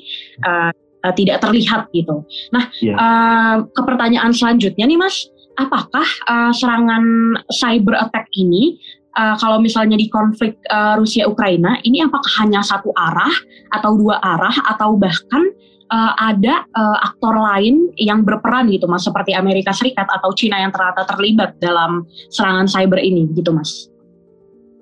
uh, 0.44 0.72
uh, 1.08 1.14
tidak 1.16 1.40
terlihat 1.40 1.88
gitu. 1.96 2.28
Nah, 2.52 2.68
yeah. 2.84 2.92
Iya. 2.92 2.96
uh, 3.00 3.56
ke 3.72 3.82
pertanyaan 3.88 4.36
selanjutnya 4.36 4.92
nih 4.92 5.00
Mas, 5.00 5.32
apakah 5.56 6.08
uh, 6.28 6.52
serangan 6.52 7.40
cyber 7.48 7.96
attack 7.96 8.28
ini 8.36 8.76
uh, 9.16 9.36
kalau 9.40 9.60
misalnya 9.60 10.00
di 10.00 10.08
konflik 10.08 10.60
uh, 10.72 10.96
Rusia 10.96 11.28
Ukraina 11.28 11.80
ini 11.84 12.04
apakah 12.04 12.30
hanya 12.44 12.64
satu 12.64 12.92
arah 12.96 13.32
atau 13.72 13.92
dua 13.96 14.20
arah 14.20 14.54
atau 14.72 14.96
bahkan 14.96 15.52
uh, 15.92 16.14
ada 16.20 16.68
uh, 16.76 16.98
aktor 17.04 17.36
lain 17.36 17.92
yang 18.00 18.24
berperan 18.24 18.72
gitu 18.72 18.88
mas 18.88 19.04
seperti 19.04 19.36
Amerika 19.36 19.76
Serikat 19.76 20.08
atau 20.08 20.32
Cina 20.36 20.60
yang 20.60 20.72
ternyata 20.72 21.04
terlibat 21.08 21.60
dalam 21.60 22.08
serangan 22.32 22.68
cyber 22.68 23.00
ini 23.00 23.28
gitu 23.36 23.52
mas? 23.52 23.92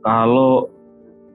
Kalau 0.06 0.70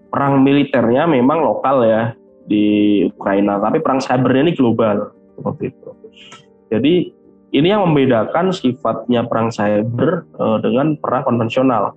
perang 0.09 0.41
militernya 0.41 1.11
memang 1.11 1.43
lokal 1.43 1.85
ya 1.85 2.03
di 2.45 3.03
Ukraina, 3.09 3.59
tapi 3.61 3.81
perang 3.83 4.01
cybernya 4.01 4.49
ini 4.49 4.55
global 4.57 5.13
seperti 5.37 5.75
itu. 5.75 5.91
Jadi 6.73 6.95
ini 7.55 7.67
yang 7.69 7.85
membedakan 7.85 8.55
sifatnya 8.55 9.29
perang 9.29 9.53
cyber 9.53 10.25
dengan 10.65 10.97
perang 10.97 11.29
konvensional 11.29 11.93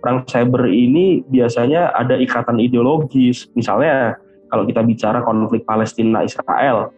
perang 0.00 0.24
cyber 0.24 0.66
ini 0.66 1.22
biasanya 1.28 1.92
ada 1.92 2.16
ikatan 2.16 2.58
ideologis. 2.58 3.52
Misalnya 3.52 4.16
kalau 4.50 4.66
kita 4.66 4.82
bicara 4.82 5.22
konflik 5.22 5.62
Palestina 5.62 6.24
Israel, 6.26 6.90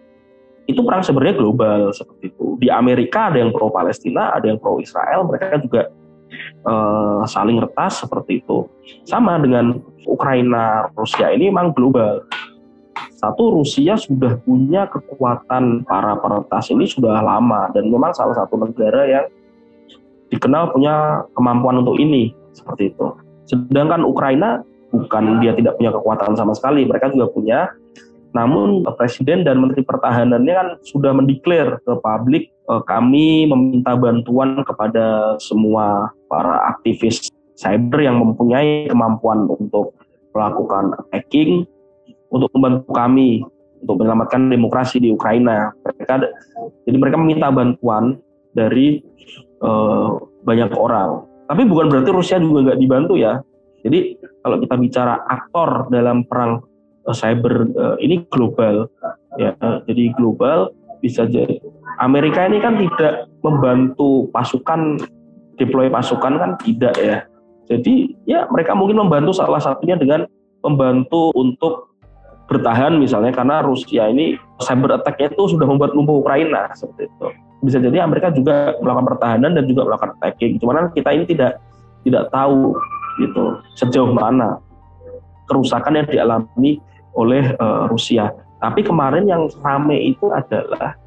itu 0.70 0.80
perang 0.86 1.02
sebenarnya 1.02 1.36
global 1.36 1.80
seperti 1.90 2.30
itu. 2.32 2.56
Di 2.62 2.70
Amerika 2.70 3.28
ada 3.28 3.42
yang 3.42 3.50
pro 3.50 3.68
Palestina, 3.68 4.32
ada 4.32 4.46
yang 4.46 4.62
pro 4.62 4.78
Israel, 4.78 5.26
mereka 5.26 5.58
juga 5.58 5.90
uh, 6.64 7.26
saling 7.26 7.58
retas 7.58 8.06
seperti 8.06 8.40
itu. 8.40 8.64
Sama 9.04 9.36
dengan 9.42 9.82
Ukraina, 10.06 10.88
Rusia 10.94 11.34
ini 11.34 11.50
memang 11.50 11.74
global. 11.74 12.24
Satu 13.18 13.62
Rusia 13.62 13.94
sudah 13.94 14.34
punya 14.42 14.90
kekuatan 14.90 15.86
para 15.86 16.18
peretas 16.18 16.74
ini 16.74 16.90
sudah 16.90 17.22
lama 17.22 17.70
dan 17.70 17.86
memang 17.86 18.10
salah 18.10 18.34
satu 18.34 18.58
negara 18.58 19.06
yang 19.06 19.24
dikenal 20.32 20.74
punya 20.74 21.22
kemampuan 21.36 21.86
untuk 21.86 22.02
ini 22.02 22.34
seperti 22.52 22.94
itu. 22.94 23.06
Sedangkan 23.48 24.06
Ukraina 24.06 24.62
bukan 24.92 25.40
dia 25.40 25.56
tidak 25.56 25.80
punya 25.80 25.90
kekuatan 25.92 26.36
sama 26.36 26.52
sekali, 26.52 26.84
mereka 26.84 27.12
juga 27.12 27.32
punya. 27.32 27.60
Namun 28.32 28.80
presiden 28.96 29.44
dan 29.44 29.60
menteri 29.60 29.84
pertahanannya 29.84 30.54
kan 30.56 30.68
sudah 30.88 31.12
mendeklar 31.12 31.76
ke 31.84 31.92
publik 32.00 32.48
eh, 32.48 32.82
kami 32.88 33.44
meminta 33.44 33.92
bantuan 33.92 34.64
kepada 34.64 35.36
semua 35.36 36.08
para 36.32 36.72
aktivis 36.72 37.28
cyber 37.60 38.00
yang 38.00 38.16
mempunyai 38.24 38.88
kemampuan 38.88 39.44
untuk 39.52 39.92
melakukan 40.32 40.96
hacking 41.12 41.68
untuk 42.32 42.48
membantu 42.56 42.88
kami 42.96 43.44
untuk 43.84 44.00
menyelamatkan 44.00 44.48
demokrasi 44.48 44.96
di 45.02 45.12
Ukraina. 45.12 45.76
Mereka 45.84 46.14
jadi 46.88 46.96
mereka 46.96 47.16
meminta 47.20 47.52
bantuan 47.52 48.16
dari 48.56 49.04
uh, 49.60 50.16
banyak 50.46 50.72
orang. 50.72 51.28
Tapi 51.46 51.62
bukan 51.66 51.86
berarti 51.90 52.10
Rusia 52.10 52.38
juga 52.38 52.70
nggak 52.70 52.80
dibantu 52.80 53.14
ya. 53.18 53.40
Jadi 53.82 54.14
kalau 54.42 54.56
kita 54.62 54.74
bicara 54.78 55.14
aktor 55.26 55.90
dalam 55.90 56.22
perang 56.22 56.62
uh, 57.06 57.14
cyber 57.14 57.66
uh, 57.74 57.96
ini 57.98 58.22
global, 58.30 58.86
ya. 59.36 59.54
Uh, 59.58 59.82
jadi 59.90 60.14
global 60.14 60.70
bisa 61.02 61.26
jadi 61.26 61.58
Amerika 61.98 62.46
ini 62.46 62.62
kan 62.62 62.78
tidak 62.78 63.26
membantu 63.42 64.30
pasukan 64.30 65.02
deploy 65.58 65.90
pasukan 65.90 66.38
kan 66.38 66.50
tidak 66.62 66.94
ya. 66.96 67.26
Jadi 67.66 68.14
ya 68.26 68.46
mereka 68.50 68.74
mungkin 68.78 69.02
membantu 69.02 69.34
salah 69.34 69.58
satunya 69.58 69.98
dengan 69.98 70.26
membantu 70.62 71.34
untuk 71.34 71.92
bertahan 72.46 72.98
misalnya 73.00 73.34
karena 73.34 73.64
Rusia 73.64 74.10
ini 74.10 74.38
cyber 74.62 75.00
attack-nya 75.00 75.32
itu 75.32 75.56
sudah 75.56 75.66
membuat 75.66 75.96
lumpuh 75.96 76.20
Ukraina 76.20 76.70
seperti 76.76 77.08
itu 77.08 77.28
bisa 77.62 77.78
jadi 77.78 78.02
Amerika 78.02 78.34
juga 78.34 78.74
melakukan 78.82 79.06
pertahanan 79.14 79.54
dan 79.54 79.64
juga 79.70 79.86
melakukan 79.86 80.18
attacking. 80.18 80.58
Cuman 80.58 80.74
kan 80.74 80.86
kita 80.92 81.10
ini 81.14 81.24
tidak 81.24 81.62
tidak 82.02 82.28
tahu 82.34 82.74
gitu 83.22 83.62
sejauh 83.78 84.10
mana 84.10 84.58
kerusakan 85.46 86.02
yang 86.02 86.08
dialami 86.10 86.82
oleh 87.14 87.54
uh, 87.62 87.86
Rusia. 87.86 88.34
Tapi 88.58 88.82
kemarin 88.82 89.26
yang 89.30 89.46
rame 89.62 90.14
itu 90.14 90.30
adalah 90.34 90.98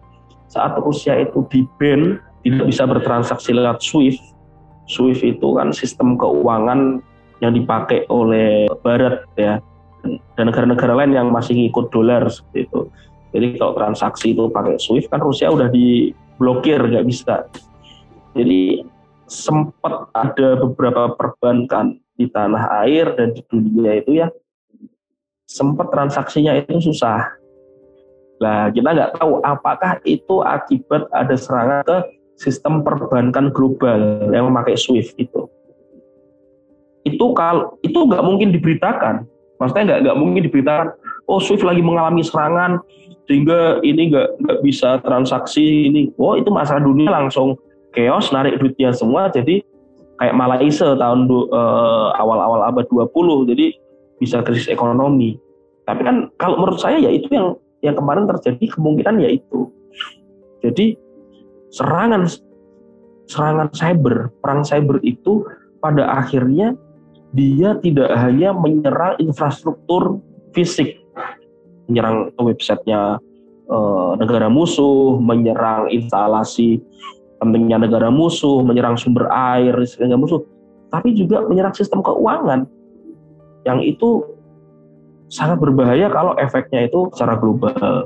saat 0.48 0.76
Rusia 0.80 1.20
itu 1.20 1.44
di 1.52 1.68
ban 1.76 2.20
tidak 2.46 2.66
bisa 2.72 2.84
bertransaksi 2.88 3.52
lewat 3.52 3.84
SWIFT. 3.84 4.22
SWIFT 4.86 5.40
itu 5.40 5.48
kan 5.58 5.74
sistem 5.76 6.16
keuangan 6.16 7.02
yang 7.44 7.52
dipakai 7.52 8.08
oleh 8.08 8.70
Barat 8.80 9.28
ya 9.36 9.60
dan 10.38 10.44
negara-negara 10.48 10.94
lain 10.94 11.12
yang 11.18 11.28
masih 11.34 11.58
ngikut 11.58 11.90
dolar 11.90 12.30
seperti 12.30 12.70
itu. 12.70 12.82
Jadi 13.36 13.48
kalau 13.60 13.74
transaksi 13.76 14.32
itu 14.32 14.48
pakai 14.48 14.80
SWIFT 14.80 15.12
kan 15.12 15.20
Rusia 15.20 15.52
udah 15.52 15.68
di 15.68 16.14
blokir 16.38 16.80
nggak 16.80 17.08
bisa. 17.08 17.48
Jadi 18.36 18.84
sempat 19.26 20.12
ada 20.14 20.60
beberapa 20.60 21.16
perbankan 21.16 21.98
di 22.16 22.30
tanah 22.30 22.86
air 22.86 23.12
dan 23.18 23.36
di 23.36 23.42
dunia 23.50 24.00
itu 24.00 24.24
ya 24.24 24.28
sempat 25.46 25.92
transaksinya 25.92 26.56
itu 26.58 26.92
susah. 26.92 27.26
Nah 28.42 28.68
kita 28.72 28.90
nggak 28.92 29.12
tahu 29.20 29.40
apakah 29.44 30.00
itu 30.04 30.44
akibat 30.44 31.08
ada 31.16 31.36
serangan 31.40 31.82
ke 31.88 31.98
sistem 32.36 32.84
perbankan 32.84 33.52
global 33.56 34.28
yang 34.32 34.52
memakai 34.52 34.76
SWIFT 34.76 35.16
itu. 35.16 35.48
Itu 37.08 37.32
kalau 37.38 37.80
itu 37.86 37.96
nggak 37.96 38.24
mungkin 38.26 38.52
diberitakan, 38.52 39.24
maksudnya 39.62 39.84
nggak 39.88 40.00
nggak 40.10 40.18
mungkin 40.20 40.42
diberitakan. 40.44 40.88
Oh 41.26 41.42
SWIFT 41.42 41.66
lagi 41.66 41.82
mengalami 41.82 42.22
serangan, 42.22 42.78
sehingga 43.26 43.82
ini 43.82 44.14
nggak 44.14 44.30
nggak 44.46 44.60
bisa 44.62 45.02
transaksi 45.02 45.90
ini. 45.90 46.14
Oh 46.22 46.38
itu 46.38 46.54
masalah 46.54 46.86
dunia 46.86 47.10
langsung 47.10 47.58
chaos 47.98 48.30
narik 48.30 48.62
duitnya 48.62 48.94
semua. 48.94 49.34
Jadi 49.34 49.66
kayak 50.22 50.36
Malaysia 50.38 50.94
tahun 50.94 51.28
uh, 51.28 52.14
awal-awal 52.16 52.62
abad 52.70 52.86
20 52.88 53.52
jadi 53.52 53.74
bisa 54.22 54.46
krisis 54.46 54.70
ekonomi. 54.70 55.36
Tapi 55.90 56.02
kan 56.06 56.30
kalau 56.38 56.62
menurut 56.62 56.78
saya 56.78 57.02
ya 57.02 57.10
itu 57.10 57.30
yang 57.34 57.58
yang 57.82 57.98
kemarin 57.98 58.30
terjadi 58.30 58.78
kemungkinan 58.78 59.22
ya 59.22 59.30
itu. 59.34 59.70
Jadi 60.62 60.98
serangan 61.74 62.30
serangan 63.26 63.74
cyber 63.74 64.30
perang 64.40 64.62
cyber 64.62 65.02
itu 65.02 65.46
pada 65.82 66.06
akhirnya 66.22 66.78
dia 67.34 67.78
tidak 67.82 68.10
hanya 68.16 68.56
menyerang 68.56 69.18
infrastruktur 69.20 70.22
fisik 70.56 71.05
menyerang 71.90 72.34
websitenya 72.38 73.22
uh, 73.70 74.12
negara 74.18 74.50
musuh, 74.50 75.18
menyerang 75.22 75.90
instalasi 75.90 76.82
pentingnya 77.42 77.86
negara 77.86 78.10
musuh, 78.10 78.64
menyerang 78.64 78.98
sumber 78.98 79.30
air 79.30 79.76
negara 79.76 80.20
musuh, 80.20 80.42
tapi 80.90 81.14
juga 81.14 81.46
menyerang 81.46 81.76
sistem 81.76 82.02
keuangan. 82.02 82.68
yang 83.66 83.82
itu 83.82 84.22
sangat 85.26 85.58
berbahaya 85.58 86.06
kalau 86.14 86.38
efeknya 86.38 86.86
itu 86.86 87.10
secara 87.18 87.34
global 87.34 88.06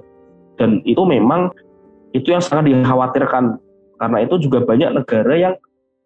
dan 0.55 0.79
itu 0.87 1.03
memang 1.03 1.51
itu 2.15 2.31
yang 2.31 2.39
sangat 2.39 2.71
dikhawatirkan 2.71 3.59
karena 3.99 4.17
itu 4.23 4.35
juga 4.39 4.63
banyak 4.63 5.03
negara 5.03 5.35
yang 5.35 5.55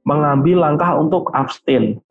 mengambil 0.03 0.65
langkah 0.65 0.97
untuk 0.97 1.29
abstain 1.37 2.01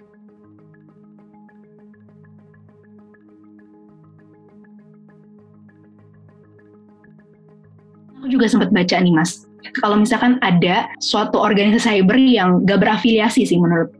juga 8.33 8.49
sempat 8.49 8.73
baca 8.73 8.97
nih 8.97 9.13
mas, 9.13 9.45
kalau 9.85 10.01
misalkan 10.01 10.41
ada 10.41 10.89
suatu 10.99 11.37
organisasi 11.37 12.03
cyber 12.03 12.17
yang 12.17 12.65
gak 12.65 12.81
berafiliasi 12.81 13.45
sih 13.45 13.61
menurut 13.61 13.93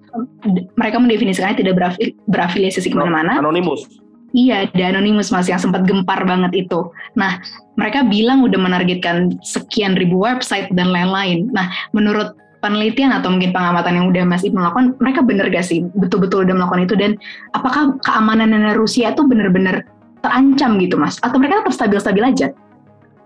mereka 0.77 0.97
mendefinisikannya 1.01 1.57
tidak 1.65 1.75
berafili 1.77 2.13
berafiliasi 2.29 2.85
ke 2.85 2.97
mana-mana. 2.97 3.41
Anonimus. 3.41 3.85
Iya, 4.33 4.65
ada 4.65 4.97
anonimus 4.97 5.29
mas 5.29 5.45
yang 5.45 5.61
sempat 5.61 5.85
gempar 5.85 6.25
banget 6.25 6.65
itu. 6.65 6.89
Nah, 7.17 7.37
mereka 7.77 8.05
bilang 8.09 8.41
udah 8.41 8.57
menargetkan 8.57 9.37
sekian 9.45 9.93
ribu 9.93 10.25
website 10.25 10.73
dan 10.73 10.89
lain-lain. 10.89 11.53
Nah, 11.53 11.69
menurut 11.93 12.33
penelitian 12.65 13.13
atau 13.13 13.29
mungkin 13.29 13.53
pengamatan 13.53 13.93
yang 13.99 14.07
udah 14.09 14.25
Mas 14.25 14.47
Ibnu 14.47 14.57
lakukan, 14.57 14.97
mereka 15.05 15.21
bener 15.21 15.53
gak 15.53 15.67
sih 15.69 15.85
betul-betul 15.99 16.49
udah 16.49 16.55
melakukan 16.57 16.83
itu 16.89 16.95
dan 16.97 17.11
apakah 17.53 17.99
keamanan 18.07 18.55
Rusia 18.73 19.13
itu 19.13 19.27
bener-bener 19.27 19.85
terancam 20.25 20.81
gitu 20.81 20.97
Mas? 20.97 21.21
Atau 21.21 21.37
mereka 21.37 21.67
tetap 21.67 21.75
stabil-stabil 21.77 22.25
aja? 22.25 22.47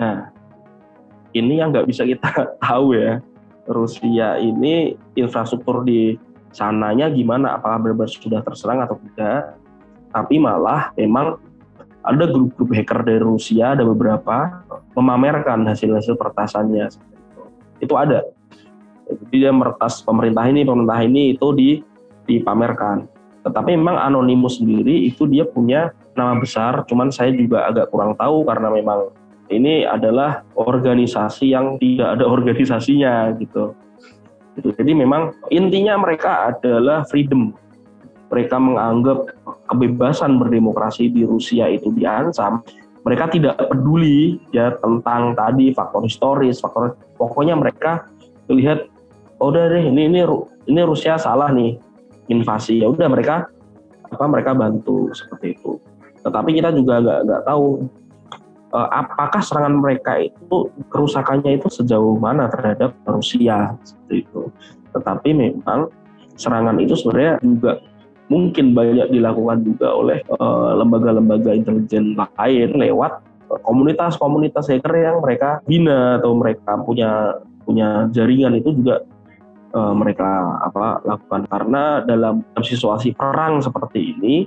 Nah, 0.02 0.32
ini 1.36 1.60
yang 1.60 1.72
nggak 1.72 1.88
bisa 1.88 2.08
kita 2.08 2.32
tahu 2.64 2.96
ya. 2.96 3.20
Rusia 3.66 4.38
ini 4.38 4.94
infrastruktur 5.18 5.82
di 5.82 6.14
sananya 6.54 7.10
gimana? 7.10 7.58
Apakah 7.58 7.82
benar-benar 7.82 8.10
sudah 8.14 8.40
terserang 8.46 8.78
atau 8.78 8.94
tidak? 9.02 9.58
Tapi 10.14 10.38
malah 10.38 10.94
memang 10.94 11.34
ada 12.06 12.24
grup-grup 12.30 12.70
hacker 12.70 13.02
dari 13.02 13.18
Rusia, 13.18 13.74
ada 13.74 13.82
beberapa 13.82 14.62
memamerkan 14.94 15.66
hasil-hasil 15.66 16.14
pertasannya. 16.14 16.86
Itu 17.82 17.98
ada. 17.98 18.22
Jadi 19.10 19.34
dia 19.42 19.50
meretas 19.50 19.98
pemerintah 20.06 20.46
ini, 20.46 20.62
pemerintah 20.62 21.02
ini 21.02 21.34
itu 21.34 21.50
di, 21.50 21.70
dipamerkan. 22.30 23.10
Tetapi 23.42 23.74
memang 23.74 23.98
Anonymous 23.98 24.62
sendiri 24.62 25.06
itu 25.06 25.26
dia 25.26 25.46
punya 25.46 25.90
nama 26.14 26.38
besar, 26.38 26.86
cuman 26.86 27.10
saya 27.10 27.30
juga 27.34 27.66
agak 27.66 27.90
kurang 27.90 28.14
tahu 28.18 28.42
karena 28.46 28.70
memang 28.70 29.10
ini 29.50 29.86
adalah 29.86 30.42
organisasi 30.58 31.54
yang 31.54 31.78
tidak 31.78 32.18
ada 32.18 32.24
organisasinya 32.26 33.30
gitu. 33.38 33.74
gitu. 34.58 34.68
Jadi 34.74 34.92
memang 34.92 35.34
intinya 35.54 35.98
mereka 36.00 36.50
adalah 36.54 37.06
freedom. 37.06 37.54
Mereka 38.26 38.58
menganggap 38.58 39.38
kebebasan 39.70 40.42
berdemokrasi 40.42 41.14
di 41.14 41.22
Rusia 41.22 41.70
itu 41.70 41.94
diancam. 41.94 42.62
Mereka 43.06 43.30
tidak 43.30 43.54
peduli 43.70 44.42
ya 44.50 44.74
tentang 44.82 45.38
tadi 45.38 45.70
faktor 45.70 46.02
historis, 46.02 46.58
faktor 46.58 46.98
pokoknya 47.14 47.54
mereka 47.54 48.10
melihat 48.50 48.90
oh 49.38 49.54
udah 49.54 49.70
deh 49.70 49.84
ini 49.94 50.10
ini 50.10 50.26
ini 50.66 50.80
Rusia 50.82 51.14
salah 51.14 51.54
nih 51.54 51.78
invasi 52.26 52.82
ya 52.82 52.90
udah 52.90 53.06
mereka 53.06 53.46
apa 54.10 54.24
mereka 54.26 54.58
bantu 54.58 55.14
seperti 55.14 55.54
itu. 55.54 55.78
Tetapi 56.26 56.50
kita 56.50 56.74
juga 56.74 56.98
nggak 56.98 57.20
nggak 57.30 57.42
tahu 57.46 57.86
apakah 58.74 59.40
serangan 59.40 59.78
mereka 59.78 60.18
itu 60.20 60.68
kerusakannya 60.90 61.58
itu 61.62 61.70
sejauh 61.70 62.18
mana 62.18 62.50
terhadap 62.50 62.92
Rusia 63.06 63.72
seperti 63.86 64.26
itu. 64.26 64.42
Tetapi 64.92 65.30
memang 65.32 65.88
serangan 66.36 66.76
itu 66.82 66.98
sebenarnya 66.98 67.40
juga 67.40 67.80
mungkin 68.26 68.74
banyak 68.74 69.14
dilakukan 69.14 69.62
juga 69.62 69.88
oleh 69.94 70.18
eh, 70.20 70.70
lembaga-lembaga 70.76 71.54
intelijen 71.54 72.18
lain 72.18 72.70
lewat 72.74 73.22
komunitas-komunitas 73.62 74.66
hacker 74.66 74.94
yang 74.98 75.22
mereka 75.22 75.62
bina 75.64 76.18
atau 76.18 76.34
mereka 76.34 76.74
punya 76.82 77.38
punya 77.62 78.10
jaringan 78.14 78.58
itu 78.58 78.74
juga 78.74 79.02
uh, 79.74 79.94
mereka 79.94 80.58
apa 80.62 81.02
lakukan 81.02 81.46
karena 81.50 82.02
dalam 82.06 82.42
situasi 82.58 83.14
perang 83.14 83.58
seperti 83.62 84.14
ini 84.14 84.46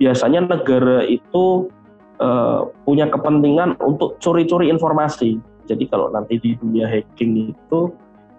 biasanya 0.00 0.56
negara 0.56 1.04
itu 1.04 1.68
uh, 2.20 2.68
punya 2.84 3.08
kepentingan 3.08 3.80
untuk 3.80 4.20
curi-curi 4.22 4.68
informasi. 4.70 5.40
Jadi 5.66 5.84
kalau 5.88 6.12
nanti 6.12 6.38
di 6.38 6.54
dunia 6.58 6.86
hacking 6.86 7.56
itu 7.56 7.80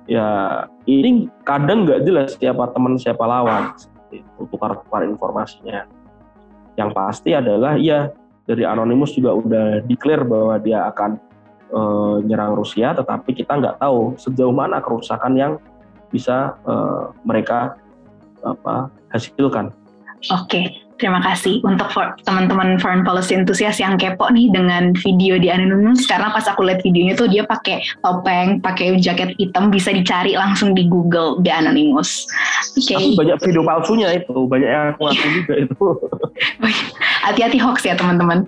ya 0.10 0.64
ini 0.90 1.30
kadang 1.46 1.88
nggak 1.88 2.04
jelas 2.04 2.36
siapa 2.36 2.68
teman 2.74 2.98
siapa 2.98 3.24
lawan 3.24 3.74
itu 4.12 4.42
tukar-tukar 4.52 5.08
informasinya. 5.08 5.88
Yang 6.76 6.90
pasti 6.96 7.32
adalah 7.36 7.76
ya 7.76 8.12
dari 8.48 8.68
Anonymous 8.68 9.16
juga 9.16 9.32
udah 9.38 9.66
declare 9.86 10.28
bahwa 10.28 10.60
dia 10.60 10.88
akan 10.92 11.16
uh, 11.72 12.18
nyerang 12.24 12.58
Rusia, 12.58 12.92
tetapi 12.92 13.32
kita 13.32 13.60
nggak 13.60 13.80
tahu 13.80 14.16
sejauh 14.20 14.52
mana 14.52 14.84
kerusakan 14.84 15.34
yang 15.40 15.54
bisa 16.12 16.60
uh, 16.68 17.16
mereka 17.24 17.80
apa 18.44 18.92
hasilkan. 19.14 19.72
Oke, 20.30 20.70
terima 21.02 21.18
kasih 21.26 21.58
untuk 21.66 21.90
teman-teman 22.30 22.78
foreign 22.78 23.02
policy 23.02 23.34
enthusiast 23.34 23.82
yang 23.82 23.98
kepo 23.98 24.30
nih 24.30 24.54
dengan 24.54 24.94
video 25.02 25.42
di 25.42 25.50
Anonymous 25.50 26.06
karena 26.06 26.30
pas 26.30 26.46
aku 26.46 26.62
lihat 26.62 26.86
videonya 26.86 27.18
tuh 27.18 27.26
dia 27.26 27.42
pakai 27.42 27.82
topeng, 28.06 28.62
pakai 28.62 29.02
jaket 29.02 29.34
hitam 29.42 29.74
bisa 29.74 29.90
dicari 29.90 30.38
langsung 30.38 30.78
di 30.78 30.86
Google 30.86 31.42
di 31.42 31.50
Anonymous. 31.50 32.30
Oke. 32.78 32.94
Okay. 32.94 33.18
banyak 33.18 33.42
video 33.42 33.66
palsunya 33.66 34.14
itu, 34.14 34.38
banyak 34.46 34.70
yang 34.70 34.86
aku 34.94 35.10
ngaku 35.10 35.28
juga 35.42 35.54
itu. 35.66 35.86
Hati-hati 37.26 37.58
hoax 37.58 37.82
ya 37.82 37.98
teman-teman. 37.98 38.46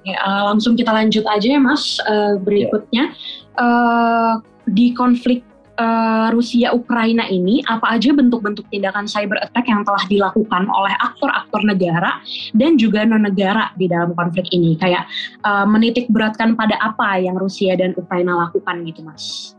Ya, 0.00 0.16
langsung 0.48 0.80
kita 0.80 0.96
lanjut 0.96 1.28
aja 1.28 1.44
ya 1.44 1.60
Mas 1.60 2.00
uh, 2.08 2.40
berikutnya. 2.40 3.12
Yeah. 3.12 3.60
Uh, 3.60 4.32
di 4.70 4.96
konflik 4.96 5.44
uh, 5.80 6.28
Rusia 6.30 6.76
Ukraina 6.76 7.24
ini 7.26 7.64
apa 7.64 7.96
aja 7.96 8.12
bentuk-bentuk 8.12 8.68
tindakan 8.68 9.08
cyber 9.08 9.40
attack 9.40 9.66
yang 9.66 9.82
telah 9.82 10.04
dilakukan 10.06 10.68
oleh 10.68 10.94
aktor-aktor 11.00 11.64
negara 11.64 12.20
dan 12.52 12.76
juga 12.76 13.02
non 13.08 13.24
negara 13.24 13.72
di 13.80 13.88
dalam 13.88 14.12
konflik 14.12 14.46
ini 14.52 14.76
kayak 14.76 15.08
uh, 15.42 15.64
menitik 15.64 16.06
beratkan 16.12 16.52
pada 16.54 16.76
apa 16.84 17.16
yang 17.18 17.40
Rusia 17.40 17.74
dan 17.80 17.96
Ukraina 17.96 18.36
lakukan 18.48 18.84
gitu 18.84 19.00
mas? 19.00 19.56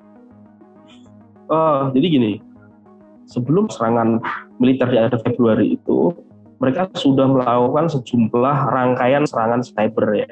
Uh, 1.51 1.91
jadi 1.91 2.07
gini, 2.07 2.31
sebelum 3.27 3.67
serangan 3.67 4.23
militer 4.61 4.87
di 4.87 4.97
akhir 5.01 5.19
Februari 5.25 5.75
itu 5.75 6.15
mereka 6.61 6.87
sudah 6.93 7.25
melakukan 7.25 7.89
sejumlah 7.89 8.57
rangkaian 8.69 9.25
serangan 9.25 9.65
cyber 9.65 10.13
ya. 10.13 10.29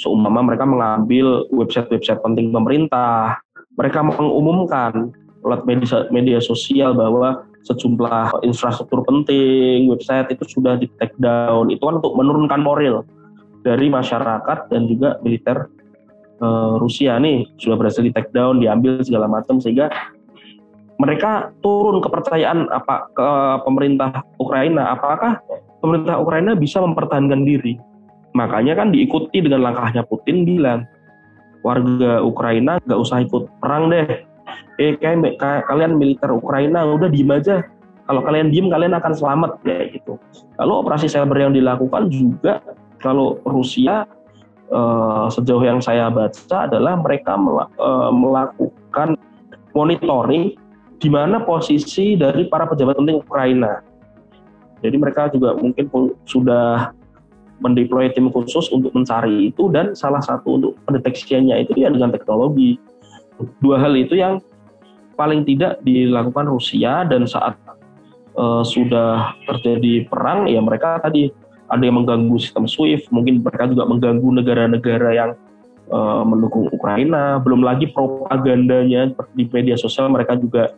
Seumpama 0.00 0.40
mereka 0.42 0.64
mengambil 0.66 1.46
website-website 1.52 2.18
penting 2.24 2.50
pemerintah, 2.50 3.38
mereka 3.76 4.04
mengumumkan 4.04 5.12
lewat 5.42 5.66
media, 5.66 6.06
media 6.14 6.38
sosial 6.38 6.94
bahwa 6.94 7.42
sejumlah 7.66 8.42
infrastruktur 8.42 9.06
penting, 9.06 9.90
website 9.90 10.34
itu 10.34 10.44
sudah 10.46 10.78
di 10.78 10.90
take 10.98 11.14
down. 11.18 11.70
Itu 11.70 11.86
kan 11.86 12.02
untuk 12.02 12.14
menurunkan 12.14 12.60
moral 12.62 13.06
dari 13.62 13.86
masyarakat 13.86 14.70
dan 14.70 14.90
juga 14.90 15.18
militer 15.22 15.70
uh, 16.42 16.78
Rusia 16.78 17.18
nih 17.22 17.46
sudah 17.58 17.78
berhasil 17.78 18.02
di 18.02 18.10
take 18.10 18.34
down, 18.34 18.58
diambil 18.58 19.02
segala 19.06 19.30
macam 19.30 19.62
sehingga 19.62 19.90
mereka 20.98 21.50
turun 21.62 21.98
kepercayaan 21.98 22.70
apa 22.70 23.10
ke 23.10 23.28
pemerintah 23.66 24.22
Ukraina. 24.38 24.94
Apakah 24.94 25.42
pemerintah 25.82 26.18
Ukraina 26.22 26.54
bisa 26.54 26.78
mempertahankan 26.78 27.42
diri? 27.42 27.74
Makanya 28.38 28.78
kan 28.78 28.94
diikuti 28.94 29.42
dengan 29.42 29.66
langkahnya 29.66 30.06
Putin 30.06 30.46
bilang 30.46 30.86
warga 31.62 32.20
Ukraina 32.22 32.82
nggak 32.82 33.00
usah 33.00 33.22
ikut 33.22 33.48
perang 33.62 33.88
deh. 33.88 34.26
Eh 34.76 34.98
kayak, 34.98 35.38
kalian 35.70 35.96
militer 35.96 36.30
Ukraina 36.34 36.84
udah 36.86 37.08
diem 37.08 37.30
aja. 37.30 37.62
Kalau 38.06 38.20
kalian 38.26 38.50
diem 38.50 38.66
kalian 38.68 38.92
akan 38.98 39.12
selamat 39.14 39.62
ya 39.62 39.88
gitu. 39.94 40.18
Lalu 40.58 40.72
operasi 40.82 41.06
cyber 41.06 41.38
yang 41.38 41.54
dilakukan 41.54 42.10
juga 42.10 42.60
kalau 42.98 43.38
Rusia 43.46 44.04
eh, 44.68 45.26
sejauh 45.30 45.62
yang 45.62 45.78
saya 45.78 46.10
baca 46.10 46.66
adalah 46.66 46.98
mereka 46.98 47.38
eh, 47.38 48.10
melakukan 48.12 49.16
monitoring 49.72 50.58
di 51.02 51.08
mana 51.10 51.42
posisi 51.42 52.14
dari 52.14 52.46
para 52.46 52.66
pejabat 52.68 52.94
penting 52.94 53.18
Ukraina. 53.18 53.82
Jadi 54.82 54.96
mereka 54.98 55.30
juga 55.30 55.54
mungkin 55.54 55.86
sudah 56.26 56.90
mendeploy 57.62 58.10
tim 58.12 58.28
khusus 58.28 58.68
untuk 58.74 58.90
mencari 58.92 59.54
itu 59.54 59.70
dan 59.70 59.94
salah 59.94 60.20
satu 60.20 60.58
untuk 60.58 60.72
pendeteksiannya 60.84 61.62
itu 61.62 61.78
ya 61.78 61.88
dengan 61.88 62.10
teknologi. 62.10 62.76
Dua 63.62 63.78
hal 63.80 63.94
itu 63.96 64.18
yang 64.18 64.42
paling 65.14 65.46
tidak 65.46 65.78
dilakukan 65.86 66.50
Rusia 66.50 67.06
dan 67.06 67.24
saat 67.24 67.54
uh, 68.36 68.66
sudah 68.66 69.38
terjadi 69.46 70.10
perang 70.10 70.50
ya 70.50 70.58
mereka 70.58 70.98
tadi 71.00 71.30
ada 71.72 71.82
yang 71.88 72.04
mengganggu 72.04 72.36
sistem 72.36 72.68
SWIFT, 72.68 73.08
mungkin 73.08 73.40
mereka 73.40 73.64
juga 73.64 73.88
mengganggu 73.88 74.28
negara-negara 74.44 75.08
yang 75.16 75.30
uh, 75.88 76.20
mendukung 76.20 76.68
Ukraina, 76.68 77.40
belum 77.40 77.64
lagi 77.64 77.88
propagandanya 77.88 79.16
di 79.32 79.48
media 79.48 79.80
sosial 79.80 80.12
mereka 80.12 80.36
juga 80.36 80.76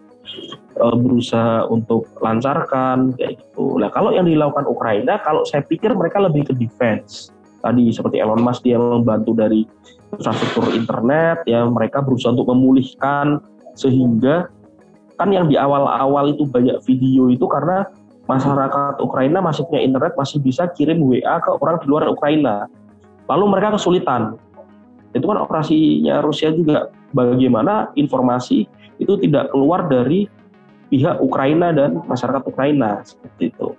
uh, 0.80 0.96
berusaha 0.96 1.66
untuk 1.70 2.08
lancarkan 2.18 3.14
kayak 3.18 3.40
gitu. 3.40 3.78
Nah 3.78 3.90
kalau 3.90 4.14
yang 4.14 4.26
dilakukan 4.26 4.66
Ukraina, 4.66 5.20
kalau 5.22 5.46
saya 5.46 5.62
pikir 5.62 5.94
mereka 5.94 6.22
lebih 6.22 6.50
ke 6.50 6.52
defense. 6.56 7.30
Tadi 7.64 7.88
seperti 7.94 8.20
Elon 8.20 8.44
Musk 8.44 8.60
dia 8.60 8.76
membantu 8.76 9.32
dari 9.32 9.64
infrastruktur 10.12 10.68
internet, 10.76 11.42
ya 11.48 11.64
mereka 11.64 12.04
berusaha 12.04 12.36
untuk 12.36 12.52
memulihkan 12.52 13.40
sehingga 13.74 14.52
kan 15.16 15.30
yang 15.30 15.46
di 15.48 15.56
awal-awal 15.56 16.30
itu 16.30 16.44
banyak 16.44 16.78
video 16.84 17.30
itu 17.30 17.46
karena 17.46 17.86
masyarakat 18.26 19.00
Ukraina 19.00 19.38
masih 19.40 19.64
punya 19.68 19.84
internet 19.84 20.12
masih 20.18 20.42
bisa 20.42 20.68
kirim 20.74 21.00
WA 21.04 21.38
ke 21.40 21.50
orang 21.60 21.80
di 21.80 21.86
luar 21.88 22.08
Ukraina. 22.08 22.66
Lalu 23.30 23.44
mereka 23.56 23.80
kesulitan. 23.80 24.36
Itu 25.14 25.30
kan 25.30 25.38
operasinya 25.40 26.20
Rusia 26.20 26.50
juga 26.50 26.90
bagaimana 27.14 27.94
informasi 27.94 28.66
itu 28.98 29.14
tidak 29.22 29.54
keluar 29.54 29.86
dari 29.86 30.26
pihak 30.94 31.18
Ukraina 31.18 31.74
dan 31.74 31.98
masyarakat 32.06 32.46
Ukraina 32.46 33.02
seperti 33.02 33.50
itu. 33.50 33.74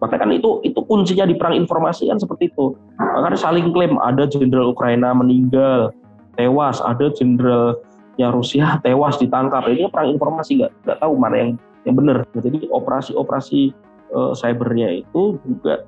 Makanya 0.00 0.20
kan 0.24 0.30
itu 0.32 0.50
itu 0.64 0.80
kuncinya 0.88 1.28
di 1.28 1.36
perang 1.36 1.52
informasi 1.52 2.08
kan 2.08 2.16
seperti 2.16 2.48
itu. 2.48 2.72
Makanya 2.96 3.36
saling 3.36 3.76
klaim 3.76 4.00
ada 4.00 4.24
jenderal 4.24 4.72
Ukraina 4.72 5.12
meninggal, 5.12 5.92
tewas, 6.40 6.80
ada 6.80 7.12
jenderalnya 7.12 8.28
Rusia 8.32 8.76
tewas 8.88 9.20
ditangkap. 9.20 9.68
Ini 9.68 9.92
perang 9.92 10.16
informasi 10.16 10.64
nggak 10.64 10.72
nggak 10.88 10.98
tahu 11.04 11.12
mana 11.20 11.36
yang 11.36 11.50
yang 11.84 11.94
benar. 12.00 12.24
Jadi 12.40 12.72
operasi-operasi 12.72 13.76
uh, 14.16 14.32
cybernya 14.32 15.04
itu 15.04 15.36
juga 15.44 15.84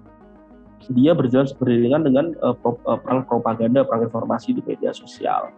dia 0.92 1.16
berjalan 1.16 1.48
beriringan 1.56 2.02
dengan 2.04 2.24
uh, 2.44 2.52
pro, 2.52 2.76
uh, 2.84 3.00
perang 3.00 3.24
propaganda, 3.24 3.88
perang 3.88 4.04
informasi 4.04 4.52
di 4.52 4.60
media 4.68 4.92
sosial. 4.92 5.48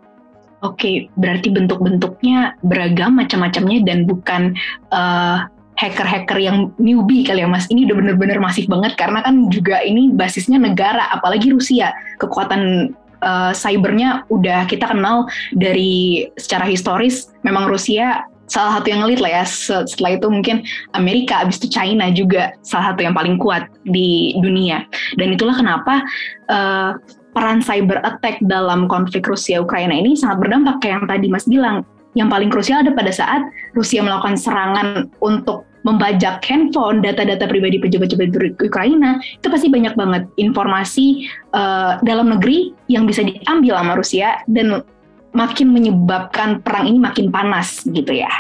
Oke, 0.59 1.07
berarti 1.15 1.55
bentuk-bentuknya 1.55 2.59
beragam 2.67 3.15
macam-macamnya 3.15 3.79
dan 3.87 4.11
bukan 4.11 4.59
uh, 4.91 5.47
hacker-hacker 5.79 6.35
yang 6.43 6.75
newbie 6.83 7.23
kali 7.23 7.47
ya 7.47 7.49
mas. 7.49 7.71
Ini 7.71 7.87
udah 7.87 7.97
bener-bener 8.03 8.43
masif 8.43 8.67
banget 8.67 8.99
karena 8.99 9.23
kan 9.23 9.47
juga 9.55 9.79
ini 9.87 10.11
basisnya 10.11 10.59
negara, 10.59 11.15
apalagi 11.15 11.55
Rusia. 11.55 11.95
Kekuatan 12.19 12.91
uh, 13.23 13.55
cybernya 13.55 14.27
udah 14.35 14.67
kita 14.67 14.91
kenal 14.91 15.31
dari 15.55 16.27
secara 16.35 16.67
historis. 16.67 17.31
Memang 17.47 17.71
Rusia 17.71 18.27
salah 18.51 18.81
satu 18.81 18.91
yang 18.91 19.07
ngelit 19.07 19.23
lah 19.23 19.31
ya. 19.39 19.45
Setelah 19.87 20.19
itu 20.19 20.27
mungkin 20.27 20.67
Amerika, 20.99 21.47
abis 21.47 21.63
itu 21.63 21.71
China 21.71 22.11
juga 22.11 22.51
salah 22.67 22.91
satu 22.93 23.07
yang 23.07 23.15
paling 23.15 23.39
kuat 23.39 23.71
di 23.87 24.35
dunia. 24.43 24.83
Dan 25.15 25.39
itulah 25.39 25.55
kenapa 25.55 26.03
uh, 26.51 26.99
peran 27.39 27.63
cyber 27.63 28.03
attack 28.03 28.43
dalam 28.43 28.91
konflik 28.91 29.23
Rusia 29.31 29.63
Ukraina 29.63 29.95
ini 29.95 30.19
sangat 30.19 30.43
berdampak 30.43 30.83
kayak 30.83 30.99
yang 30.99 31.07
tadi 31.07 31.27
Mas 31.31 31.47
bilang. 31.47 31.87
Yang 32.19 32.29
paling 32.35 32.51
krusial 32.51 32.83
ada 32.83 32.91
pada 32.99 33.15
saat 33.15 33.47
Rusia 33.79 34.03
melakukan 34.03 34.35
serangan 34.35 35.07
untuk 35.23 35.63
membajak 35.87 36.43
handphone, 36.43 36.99
data-data 36.99 37.47
pribadi 37.47 37.79
pejabat-pejabat 37.79 38.59
Ukraina, 38.59 39.23
itu 39.23 39.47
pasti 39.47 39.71
banyak 39.71 39.95
banget 39.95 40.27
informasi 40.35 41.31
uh, 41.55 42.03
dalam 42.03 42.35
negeri 42.35 42.75
yang 42.91 43.07
bisa 43.07 43.23
diambil 43.23 43.79
sama 43.79 43.95
Rusia 43.95 44.43
dan 44.51 44.83
makin 45.31 45.71
menyebabkan 45.71 46.59
perang 46.67 46.91
ini 46.91 46.99
makin 46.99 47.31
panas 47.31 47.87
gitu 47.87 48.11
ya. 48.11 48.33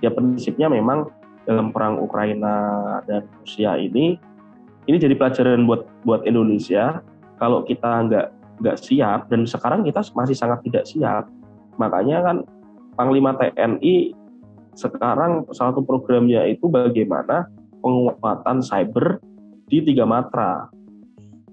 Ya 0.00 0.08
prinsipnya 0.08 0.72
memang 0.72 1.12
dalam 1.44 1.68
perang 1.68 2.00
Ukraina 2.00 2.56
dan 3.04 3.28
Rusia 3.44 3.76
ini 3.76 4.16
ini 4.88 4.96
jadi 4.96 5.12
pelajaran 5.18 5.68
buat 5.68 5.84
buat 6.08 6.24
Indonesia 6.24 7.04
kalau 7.36 7.66
kita 7.66 8.08
nggak 8.08 8.26
nggak 8.58 8.78
siap 8.78 9.30
dan 9.30 9.46
sekarang 9.46 9.86
kita 9.86 10.02
masih 10.14 10.36
sangat 10.36 10.62
tidak 10.66 10.84
siap. 10.86 11.26
Makanya 11.78 12.22
kan 12.26 12.36
Panglima 12.98 13.30
TNI 13.38 14.10
sekarang 14.74 15.46
salah 15.54 15.70
satu 15.70 15.86
programnya 15.86 16.42
itu 16.50 16.66
bagaimana 16.66 17.46
penguatan 17.78 18.58
cyber 18.58 19.22
di 19.70 19.86
tiga 19.86 20.02
matra. 20.02 20.66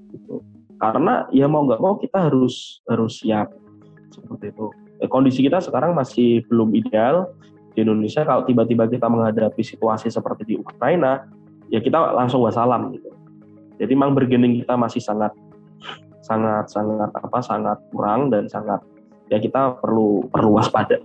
Gitu. 0.10 0.41
karena 0.76 1.24
ya 1.32 1.48
mau 1.48 1.63
nggak 1.63 1.80
mau 1.80 1.96
kita 2.02 2.28
harus 2.28 2.82
harus 2.89 3.22
siap. 3.22 3.54
Seperti 4.10 4.52
itu. 4.52 4.65
Eh, 5.00 5.08
kondisi 5.08 5.46
kita 5.46 5.62
sekarang 5.62 5.94
masih 5.94 6.44
belum 6.50 6.74
ideal. 6.74 7.30
Di 7.78 7.84
Indonesia 7.84 8.24
kalau 8.26 8.48
tiba-tiba 8.48 8.88
kita 8.88 9.08
menghadapi 9.08 9.62
situasi 9.62 10.08
seperti 10.08 10.44
di 10.48 10.56
Ukraina 10.60 11.28
ya 11.70 11.80
kita 11.80 12.15
langsung 12.15 12.41
wassalam 12.44 12.91
gitu. 12.96 13.12
Jadi 13.76 13.91
memang 13.91 14.15
bergening 14.15 14.63
kita 14.63 14.80
masih 14.80 15.04
sangat 15.04 15.36
sangat 16.25 16.65
sangat 16.73 17.13
apa 17.13 17.39
sangat 17.45 17.77
kurang 17.93 18.33
dan 18.33 18.49
sangat 18.49 18.81
ya 19.29 19.38
kita 19.38 19.77
perlu 19.77 20.25
perlu 20.33 20.57
waspada. 20.57 20.97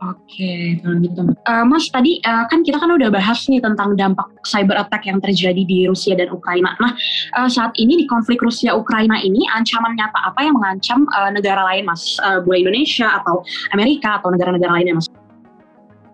Oke, 0.00 0.80
kalau 0.80 0.96
gitu. 1.04 1.22
Uh, 1.44 1.64
Mas, 1.68 1.92
tadi 1.92 2.24
uh, 2.24 2.48
kan 2.48 2.64
kita 2.64 2.80
kan 2.80 2.88
udah 2.88 3.12
bahas 3.12 3.44
nih 3.52 3.60
tentang 3.60 4.00
dampak 4.00 4.24
cyber 4.48 4.72
attack 4.80 5.04
yang 5.04 5.20
terjadi 5.20 5.60
di 5.60 5.84
Rusia 5.84 6.16
dan 6.16 6.32
Ukraina. 6.32 6.72
Nah, 6.80 6.96
uh, 7.36 7.44
saat 7.52 7.76
ini 7.76 8.00
di 8.00 8.04
konflik 8.08 8.40
Rusia-Ukraina 8.40 9.20
ini, 9.20 9.44
ancaman 9.52 9.92
nyata 10.00 10.32
apa 10.32 10.40
yang 10.40 10.56
mengancam 10.56 11.04
uh, 11.12 11.28
negara 11.28 11.60
lain, 11.68 11.84
Mas? 11.84 12.16
Uh, 12.24 12.40
boleh 12.40 12.64
Indonesia 12.64 13.12
atau 13.20 13.44
Amerika 13.76 14.16
atau 14.16 14.32
negara-negara 14.32 14.72
lainnya, 14.72 15.04
Mas? 15.04 15.06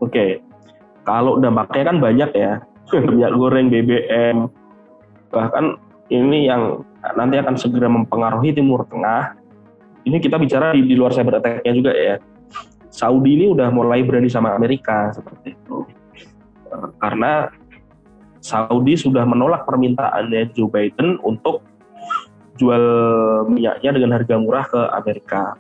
Oke, 0.03 0.43
kalau 1.07 1.39
dampaknya 1.39 1.87
kan 1.87 1.97
banyak 2.03 2.31
ya. 2.35 2.53
Minyak 3.07 3.39
goreng, 3.39 3.71
BBM, 3.71 4.51
bahkan 5.31 5.79
ini 6.11 6.51
yang 6.51 6.83
nanti 7.15 7.39
akan 7.39 7.55
segera 7.55 7.87
mempengaruhi 7.87 8.51
Timur 8.57 8.83
Tengah. 8.89 9.39
Ini 10.07 10.19
kita 10.23 10.39
bicara 10.39 10.75
di, 10.75 10.87
di 10.87 10.95
luar 10.95 11.15
cyber 11.15 11.39
attack-nya 11.39 11.73
juga 11.75 11.93
ya. 11.95 12.17
Saudi 12.91 13.37
ini 13.37 13.53
udah 13.53 13.69
mulai 13.69 14.01
berani 14.03 14.31
sama 14.33 14.57
Amerika 14.57 15.13
seperti 15.13 15.53
itu. 15.53 15.85
Eh, 16.73 16.89
karena 17.03 17.53
Saudi 18.41 18.95
sudah 18.95 19.27
menolak 19.27 19.67
permintaannya 19.67 20.55
Joe 20.55 20.71
Biden 20.71 21.19
untuk 21.27 21.67
jual 22.57 22.83
minyaknya 23.51 23.91
dengan 23.99 24.11
harga 24.17 24.35
murah 24.41 24.65
ke 24.65 24.81
Amerika. 24.97 25.59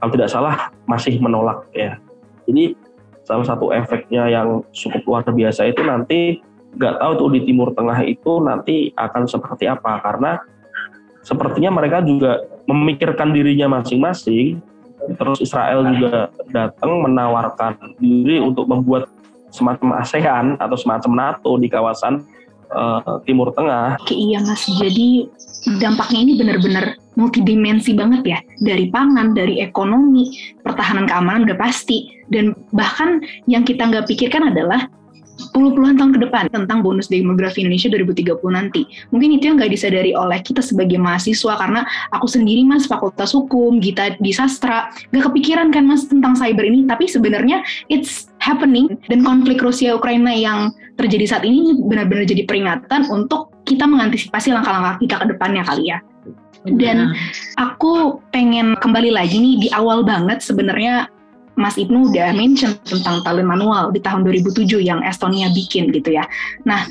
Kalau 0.00 0.10
tidak 0.14 0.30
salah 0.32 0.56
masih 0.88 1.20
menolak 1.20 1.68
ya. 1.76 2.00
Jadi 2.48 2.74
salah 3.28 3.44
satu 3.44 3.70
efeknya 3.70 4.26
yang 4.32 4.64
cukup 4.72 5.02
luar 5.04 5.22
biasa 5.28 5.68
itu 5.68 5.84
nanti 5.84 6.40
nggak 6.78 7.02
tahu 7.02 7.12
tuh 7.18 7.28
di 7.34 7.40
Timur 7.42 7.74
Tengah 7.74 7.98
itu 8.06 8.32
nanti 8.40 8.94
akan 8.94 9.26
seperti 9.26 9.66
apa. 9.66 9.98
Karena 9.98 10.38
sepertinya 11.26 11.74
mereka 11.74 12.00
juga 12.00 12.46
memikirkan 12.70 13.34
dirinya 13.34 13.82
masing-masing. 13.82 14.62
Terus 14.98 15.38
Israel 15.42 15.88
juga 15.94 16.30
datang 16.50 17.02
menawarkan 17.02 17.98
diri 17.98 18.38
untuk 18.38 18.66
membuat 18.70 19.10
semacam 19.48 19.98
ASEAN 20.04 20.60
atau 20.60 20.76
semacam 20.76 21.12
NATO 21.16 21.56
di 21.56 21.68
kawasan 21.70 22.22
uh, 22.74 23.22
Timur 23.24 23.52
Tengah. 23.56 23.96
Oke 24.00 24.12
iya 24.12 24.42
mas, 24.44 24.68
jadi 24.68 25.28
dampaknya 25.80 26.20
ini 26.28 26.32
benar-benar 26.36 26.98
multidimensi 27.18 27.96
banget 27.96 28.22
ya. 28.24 28.38
Dari 28.62 28.92
pangan, 28.92 29.34
dari 29.34 29.58
ekonomi, 29.58 30.54
pertahanan 30.62 31.08
keamanan 31.08 31.48
udah 31.48 31.58
pasti. 31.58 32.12
Dan 32.28 32.52
bahkan 32.70 33.24
yang 33.48 33.64
kita 33.64 33.88
nggak 33.88 34.06
pikirkan 34.06 34.52
adalah 34.52 34.86
puluh-puluhan 35.50 35.98
tahun 35.98 36.16
ke 36.16 36.20
depan 36.28 36.44
tentang 36.52 36.80
bonus 36.80 37.08
demografi 37.10 37.64
Indonesia 37.64 37.88
2030 37.90 38.38
nanti. 38.52 38.82
Mungkin 39.10 39.38
itu 39.40 39.50
yang 39.50 39.56
nggak 39.60 39.72
disadari 39.72 40.12
oleh 40.12 40.38
kita 40.44 40.60
sebagai 40.60 40.96
mahasiswa 41.00 41.58
karena 41.58 41.84
aku 42.12 42.26
sendiri 42.28 42.62
mas 42.64 42.88
fakultas 42.88 43.34
hukum, 43.34 43.80
kita 43.82 44.16
di 44.20 44.32
sastra, 44.32 44.92
nggak 45.10 45.24
kepikiran 45.32 45.72
kan 45.72 45.84
mas 45.84 46.06
tentang 46.06 46.36
cyber 46.36 46.64
ini. 46.64 46.84
Tapi 46.84 47.08
sebenarnya 47.08 47.64
it's 47.92 48.30
happening 48.38 48.88
dan 49.08 49.24
konflik 49.26 49.58
Rusia 49.60 49.96
Ukraina 49.96 50.30
yang 50.32 50.72
terjadi 50.98 51.38
saat 51.38 51.44
ini 51.46 51.78
benar-benar 51.78 52.26
jadi 52.26 52.42
peringatan 52.46 53.10
untuk 53.10 53.54
kita 53.68 53.84
mengantisipasi 53.84 54.50
langkah-langkah 54.50 54.96
kita 55.02 55.14
ke 55.20 55.26
depannya 55.36 55.62
kali 55.66 55.92
ya. 55.92 55.98
Dan 56.66 57.14
aku 57.56 58.18
pengen 58.34 58.74
kembali 58.82 59.14
lagi 59.14 59.38
nih 59.38 59.54
di 59.62 59.68
awal 59.70 60.02
banget 60.02 60.42
sebenarnya 60.42 61.06
Mas 61.58 61.74
Ibnu 61.74 62.14
udah 62.14 62.30
mention 62.38 62.78
tentang 62.86 63.18
talent 63.26 63.50
manual 63.50 63.90
di 63.90 63.98
tahun 63.98 64.22
2007 64.22 64.78
yang 64.78 65.02
Estonia 65.02 65.50
bikin 65.50 65.90
gitu 65.90 66.14
ya. 66.14 66.22
Nah, 66.62 66.86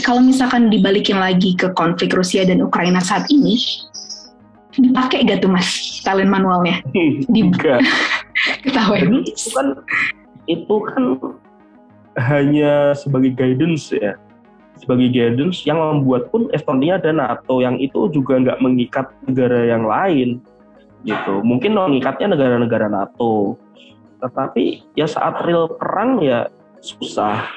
kalau 0.00 0.24
misalkan 0.24 0.72
dibalikin 0.72 1.20
lagi 1.20 1.52
ke 1.52 1.68
konflik 1.76 2.16
Rusia 2.16 2.48
dan 2.48 2.64
Ukraina 2.64 3.04
saat 3.04 3.28
ini, 3.28 3.60
dipakai 4.72 5.28
gak 5.28 5.44
tuh 5.44 5.52
Mas 5.52 6.00
talent 6.00 6.32
manualnya? 6.32 6.80
Di 7.34 7.40
ketahui. 8.64 9.20
Itu 9.28 9.48
kan 9.52 9.66
itu 10.48 10.76
kan 10.88 11.04
hanya 12.16 12.96
sebagai 12.96 13.36
guidance 13.36 13.92
ya 13.92 14.16
sebagai 14.80 15.12
guidance 15.12 15.62
yang 15.68 15.76
membuat 15.76 16.32
pun 16.32 16.48
Estonia 16.56 16.96
dan 16.96 17.20
NATO 17.20 17.60
yang 17.60 17.76
itu 17.76 18.08
juga 18.08 18.40
nggak 18.40 18.58
mengikat 18.64 19.12
negara 19.28 19.68
yang 19.68 19.84
lain 19.84 20.40
gitu 21.04 21.44
mungkin 21.44 21.76
mengikatnya 21.76 22.32
negara-negara 22.32 22.88
NATO 22.88 23.60
tetapi 24.20 24.84
ya 24.94 25.08
saat 25.08 25.40
real 25.48 25.66
perang 25.74 26.20
ya 26.20 26.46
susah 26.80 27.48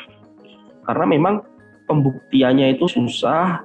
karena 0.84 1.06
memang 1.08 1.44
pembuktiannya 1.88 2.76
itu 2.80 2.88
susah 2.88 3.64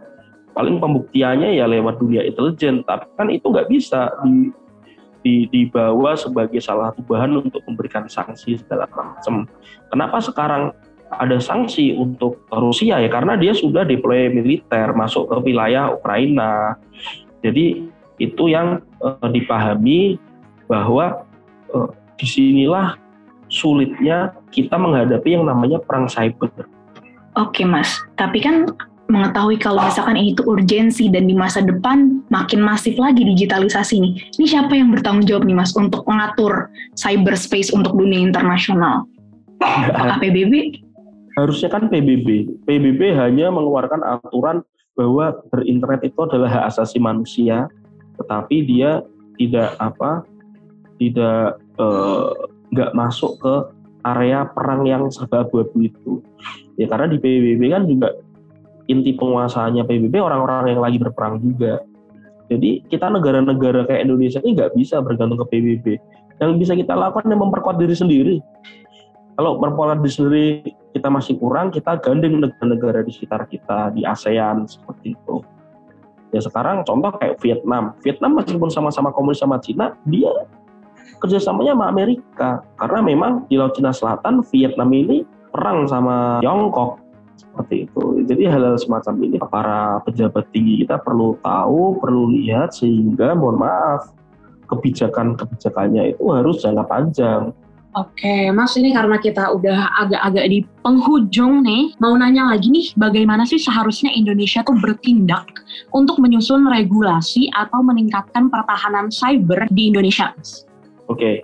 paling 0.54 0.82
pembuktiannya 0.82 1.54
ya 1.54 1.70
lewat 1.70 2.02
dunia 2.02 2.26
intelijen 2.26 2.82
tapi 2.82 3.06
kan 3.14 3.30
itu 3.30 3.46
nggak 3.46 3.70
bisa 3.70 4.10
di 4.26 4.50
di, 5.22 5.50
dibawa 5.50 6.14
sebagai 6.14 6.62
salah 6.62 6.94
satu 6.94 7.02
bahan 7.04 7.36
untuk 7.36 7.62
memberikan 7.66 8.06
sanksi 8.06 8.58
segala 8.58 8.86
macam. 8.88 9.44
Kenapa 9.90 10.22
sekarang 10.22 10.72
ada 11.08 11.40
sanksi 11.40 11.96
untuk 11.96 12.44
Rusia 12.52 13.00
ya 13.00 13.08
karena 13.08 13.34
dia 13.34 13.56
sudah 13.56 13.82
deploy 13.82 14.28
militer 14.28 14.92
masuk 14.92 15.28
ke 15.32 15.36
wilayah 15.52 15.92
Ukraina. 15.92 16.76
Jadi 17.40 17.88
itu 18.18 18.44
yang 18.50 18.84
uh, 19.00 19.28
dipahami 19.30 20.20
bahwa 20.68 21.24
uh, 21.72 21.88
di 22.18 22.26
sinilah 22.26 22.98
sulitnya 23.48 24.36
kita 24.52 24.76
menghadapi 24.76 25.38
yang 25.38 25.48
namanya 25.48 25.80
perang 25.80 26.10
cyber. 26.10 26.50
Oke 27.38 27.62
mas, 27.62 28.02
tapi 28.18 28.42
kan 28.42 28.66
mengetahui 29.08 29.56
kalau 29.56 29.80
misalkan 29.80 30.20
ini 30.20 30.36
tuh 30.36 30.44
urgensi 30.52 31.08
dan 31.08 31.24
di 31.24 31.32
masa 31.32 31.64
depan 31.64 32.20
makin 32.28 32.60
masif 32.60 33.00
lagi 33.00 33.24
digitalisasi 33.24 34.04
nih. 34.04 34.12
Ini 34.36 34.46
siapa 34.46 34.76
yang 34.76 34.92
bertanggung 34.92 35.24
jawab 35.24 35.48
nih 35.48 35.56
mas 35.56 35.72
untuk 35.72 36.04
mengatur 36.04 36.68
cyberspace 36.92 37.72
untuk 37.72 37.96
dunia 37.96 38.20
internasional? 38.20 39.08
Apakah 39.64 40.20
PBB? 40.20 40.84
Harusnya 41.40 41.72
kan 41.72 41.88
PBB. 41.88 42.60
PBB 42.68 43.16
hanya 43.16 43.48
mengeluarkan 43.48 44.02
aturan 44.04 44.60
bahwa 44.98 45.38
berinternet 45.54 46.10
itu 46.10 46.20
adalah 46.26 46.50
hak 46.50 46.64
asasi 46.74 46.98
manusia, 46.98 47.70
tetapi 48.18 48.66
dia 48.66 49.06
tidak 49.38 49.78
apa, 49.78 50.26
tidak 50.98 51.62
eh, 51.78 52.30
nggak 52.74 52.92
masuk 52.92 53.40
ke 53.40 53.54
area 54.06 54.46
perang 54.50 54.86
yang 54.86 55.08
serba 55.10 55.46
abu-abu 55.46 55.86
itu. 55.86 56.12
Ya 56.78 56.86
karena 56.86 57.10
di 57.10 57.18
PBB 57.18 57.62
kan 57.70 57.82
juga 57.88 58.14
inti 58.88 59.12
penguasaannya 59.14 59.84
PBB 59.84 60.14
orang-orang 60.16 60.74
yang 60.76 60.82
lagi 60.82 60.98
berperang 61.00 61.42
juga. 61.42 61.82
Jadi 62.48 62.80
kita 62.88 63.12
negara-negara 63.12 63.84
kayak 63.84 64.08
Indonesia 64.08 64.40
ini 64.40 64.56
nggak 64.56 64.72
bisa 64.72 65.04
bergantung 65.04 65.36
ke 65.44 65.46
PBB. 65.52 65.86
Yang 66.40 66.50
bisa 66.64 66.72
kita 66.78 66.96
lakukan 66.96 67.28
adalah 67.28 67.44
memperkuat 67.44 67.76
diri 67.76 67.94
sendiri. 67.98 68.36
Kalau 69.36 69.60
memperkuat 69.60 70.00
diri 70.00 70.12
sendiri 70.14 70.46
kita 70.96 71.12
masih 71.12 71.36
kurang, 71.36 71.68
kita 71.68 72.00
gandeng 72.00 72.40
negara-negara 72.40 73.04
di 73.04 73.12
sekitar 73.12 73.44
kita, 73.46 73.92
di 73.92 74.02
ASEAN, 74.08 74.64
seperti 74.64 75.12
itu. 75.12 75.44
Ya 76.32 76.40
sekarang 76.40 76.84
contoh 76.88 77.12
kayak 77.20 77.36
Vietnam. 77.44 77.92
Vietnam 78.00 78.40
meskipun 78.40 78.72
sama-sama 78.72 79.12
komunis 79.12 79.40
sama 79.40 79.60
Cina, 79.60 79.92
dia 80.08 80.32
kerjasamanya 81.16 81.72
sama 81.72 81.86
Amerika. 81.88 82.60
Karena 82.76 83.00
memang 83.00 83.32
di 83.48 83.56
Laut 83.56 83.72
Cina 83.72 83.90
Selatan, 83.90 84.44
Vietnam 84.52 84.92
ini 84.92 85.24
perang 85.48 85.88
sama 85.88 86.38
Tiongkok 86.44 87.00
seperti 87.38 87.88
itu. 87.88 88.22
Jadi 88.28 88.42
hal-hal 88.46 88.76
semacam 88.78 89.14
ini 89.24 89.38
para 89.40 89.98
pejabat 90.04 90.46
tinggi 90.54 90.84
kita 90.84 91.00
perlu 91.02 91.34
tahu, 91.42 91.98
perlu 91.98 92.30
lihat 92.34 92.74
sehingga 92.74 93.34
mohon 93.34 93.58
maaf 93.58 94.14
kebijakan-kebijakannya 94.68 96.14
itu 96.14 96.24
harus 96.30 96.60
jangka 96.60 96.84
panjang. 96.86 97.42
Oke, 97.96 98.52
Mas 98.52 98.76
ini 98.76 98.92
karena 98.92 99.16
kita 99.16 99.48
udah 99.48 99.90
agak-agak 100.04 100.44
di 100.52 100.60
penghujung 100.84 101.64
nih, 101.64 101.96
mau 101.98 102.14
nanya 102.14 102.52
lagi 102.52 102.68
nih, 102.68 102.92
bagaimana 102.94 103.48
sih 103.48 103.56
seharusnya 103.56 104.12
Indonesia 104.12 104.60
tuh 104.62 104.76
bertindak 104.76 105.48
untuk 105.90 106.20
menyusun 106.20 106.68
regulasi 106.68 107.48
atau 107.50 107.80
meningkatkan 107.80 108.52
pertahanan 108.52 109.08
cyber 109.08 109.66
di 109.72 109.88
Indonesia? 109.88 110.30
Oke, 111.08 111.42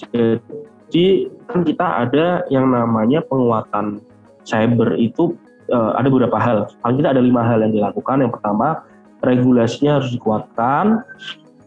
jadi 0.00 1.06
kan 1.46 1.60
kita 1.62 1.86
ada 2.06 2.42
yang 2.50 2.66
namanya 2.72 3.22
penguatan 3.22 4.02
cyber 4.42 4.96
itu 4.98 5.36
uh, 5.70 5.94
ada 5.94 6.08
beberapa 6.10 6.34
hal. 6.40 6.66
Paling 6.82 6.98
tidak 6.98 7.14
ada 7.14 7.22
lima 7.22 7.42
hal 7.46 7.62
yang 7.62 7.72
dilakukan. 7.72 8.24
Yang 8.24 8.32
pertama, 8.40 8.82
regulasinya 9.22 10.00
harus 10.00 10.10
dikuatkan, 10.10 11.04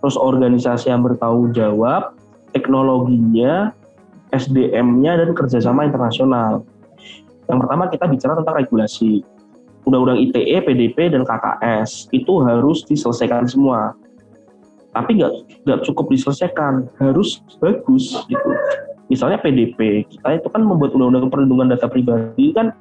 terus 0.02 0.20
organisasi 0.20 0.92
yang 0.92 1.06
bertanggung 1.06 1.56
jawab, 1.56 2.18
teknologinya, 2.52 3.72
SDM-nya, 4.36 5.24
dan 5.24 5.30
kerjasama 5.38 5.88
internasional. 5.88 6.66
Yang 7.48 7.58
pertama 7.64 7.84
kita 7.88 8.06
bicara 8.10 8.34
tentang 8.36 8.56
regulasi. 8.60 9.24
Undang-undang 9.84 10.20
ITE, 10.20 10.64
PDP, 10.64 11.12
dan 11.12 11.28
KKS 11.28 12.08
itu 12.16 12.40
harus 12.40 12.88
diselesaikan 12.88 13.44
semua. 13.52 13.92
Tapi 14.94 15.10
nggak 15.18 15.82
cukup 15.90 16.14
diselesaikan, 16.14 16.86
harus 17.02 17.42
bagus 17.58 18.14
gitu 18.30 18.50
misalnya 19.12 19.38
PDP 19.38 20.10
kita 20.10 20.42
itu 20.42 20.48
kan 20.50 20.66
membuat 20.66 20.98
undang-undang 20.98 21.30
perlindungan 21.30 21.76
data 21.76 21.86
pribadi 21.86 22.50
kan 22.56 22.74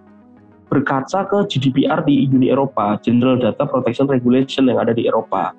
berkaca 0.72 1.29
ke 1.29 1.38
GDPR 1.53 2.01
di 2.09 2.25
Uni 2.33 2.48
Eropa, 2.48 2.96
General 3.05 3.37
Data 3.37 3.68
Protection 3.68 4.09
Regulation 4.09 4.64
yang 4.64 4.81
ada 4.81 4.96
di 4.96 5.05
Eropa. 5.05 5.53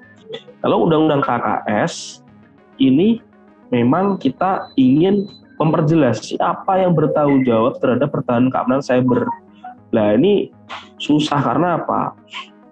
Kalau 0.65 0.89
undang-undang 0.89 1.21
KKS 1.21 2.25
ini 2.81 3.21
memang 3.69 4.17
kita 4.17 4.73
ingin 4.73 5.29
memperjelas 5.61 6.25
siapa 6.25 6.81
yang 6.81 6.97
bertanggung 6.97 7.45
jawab 7.45 7.77
terhadap 7.77 8.09
pertahanan 8.09 8.49
keamanan 8.49 8.81
cyber. 8.81 9.29
Nah 9.93 10.17
ini 10.17 10.49
susah 10.97 11.37
karena 11.45 11.77
apa? 11.77 12.17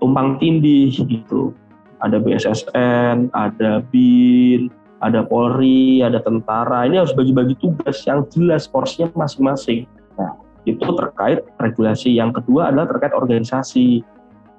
Tumpang 0.02 0.42
tindih 0.42 0.90
gitu. 0.98 1.54
Ada 2.02 2.18
BSSN, 2.18 3.30
ada 3.34 3.86
BIN, 3.94 4.74
ada 5.02 5.26
Polri, 5.26 6.02
ada 6.06 6.22
tentara. 6.22 6.86
Ini 6.86 7.02
harus 7.02 7.14
bagi-bagi 7.14 7.58
tugas 7.58 8.06
yang 8.06 8.26
jelas 8.30 8.70
porsinya 8.70 9.10
masing-masing. 9.18 9.90
Nah, 10.18 10.38
itu 10.66 10.82
terkait 10.82 11.42
regulasi. 11.58 12.14
Yang 12.14 12.42
kedua 12.42 12.70
adalah 12.70 12.90
terkait 12.90 13.14
organisasi. 13.14 14.06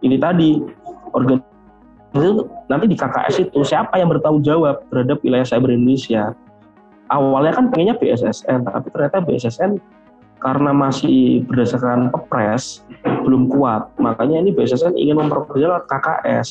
Ini 0.02 0.16
tadi 0.18 0.58
organisasi 1.14 1.52
nanti 2.68 2.84
di 2.90 2.96
KKS 2.98 3.48
itu 3.48 3.64
siapa 3.64 3.96
yang 3.96 4.12
bertanggung 4.12 4.44
jawab 4.44 4.84
terhadap 4.92 5.22
wilayah 5.24 5.46
cyber 5.48 5.72
Indonesia. 5.72 6.36
Awalnya 7.08 7.52
kan 7.56 7.64
pengennya 7.72 7.96
BSSN, 7.96 8.68
tapi 8.68 8.88
ternyata 8.92 9.20
BSSN 9.24 9.80
karena 10.42 10.70
masih 10.74 11.46
berdasarkan 11.46 12.10
Kepres 12.10 12.84
belum 13.24 13.48
kuat. 13.48 13.88
Makanya 14.00 14.42
ini 14.42 14.50
BSSN 14.52 14.96
ingin 14.98 15.20
memperjelas 15.20 15.86
KKS 15.88 16.48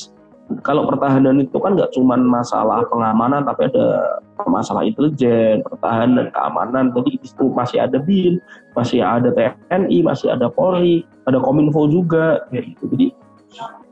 kalau 0.60 0.84
pertahanan 0.84 1.40
itu 1.40 1.56
kan 1.56 1.72
nggak 1.72 1.92
cuma 1.96 2.20
masalah 2.20 2.84
pengamanan 2.92 3.48
tapi 3.48 3.72
ada 3.72 4.20
masalah 4.44 4.84
intelijen, 4.84 5.64
pertahanan, 5.64 6.28
keamanan. 6.34 6.92
Jadi 6.92 7.16
itu 7.24 7.44
masih 7.54 7.78
ada 7.80 7.96
BIN, 7.96 8.36
masih 8.76 9.00
ada 9.00 9.32
TNI, 9.32 9.98
masih 10.04 10.28
ada 10.34 10.52
Polri, 10.52 11.08
ada 11.24 11.40
Kominfo 11.40 11.88
juga 11.88 12.44
gitu. 12.52 12.92
Jadi 12.92 13.06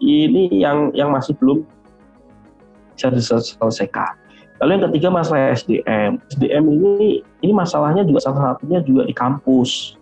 ini 0.05 0.49
yang 0.53 0.93
yang 0.93 1.13
masih 1.13 1.33
belum 1.41 1.65
bisa 2.97 3.09
diselesaikan. 3.13 4.17
Lalu 4.61 4.71
yang 4.77 4.85
ketiga 4.93 5.09
masalah 5.09 5.57
SDM. 5.57 6.21
SDM 6.37 6.65
ini 6.69 7.25
ini 7.41 7.53
masalahnya 7.57 8.05
juga 8.05 8.21
salah 8.21 8.53
satunya 8.53 8.85
juga 8.85 9.09
di 9.09 9.15
kampus. 9.17 9.97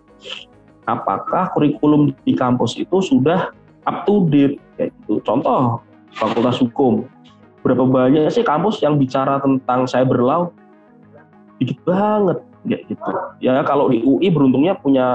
Apakah 0.88 1.55
kurikulum 1.55 2.11
di 2.27 2.35
kampus 2.35 2.75
itu 2.75 2.99
sudah 2.99 3.55
up 3.87 4.03
to 4.09 4.27
date 4.29 4.59
kayak 4.75 4.90
gitu. 5.03 5.23
Contoh 5.23 5.79
Fakultas 6.18 6.59
Hukum. 6.59 7.07
Berapa 7.62 7.85
banyak 7.87 8.31
sih 8.31 8.42
kampus 8.42 8.83
yang 8.83 8.98
bicara 8.98 9.38
tentang 9.42 9.87
cyber 9.87 10.18
law? 10.22 10.42
Dikit 11.59 11.78
banget, 11.83 12.38
ya 12.66 12.78
gitu. 12.87 13.11
Ya 13.42 13.62
kalau 13.66 13.90
di 13.90 14.02
UI 14.02 14.31
beruntungnya 14.31 14.78
punya 14.78 15.07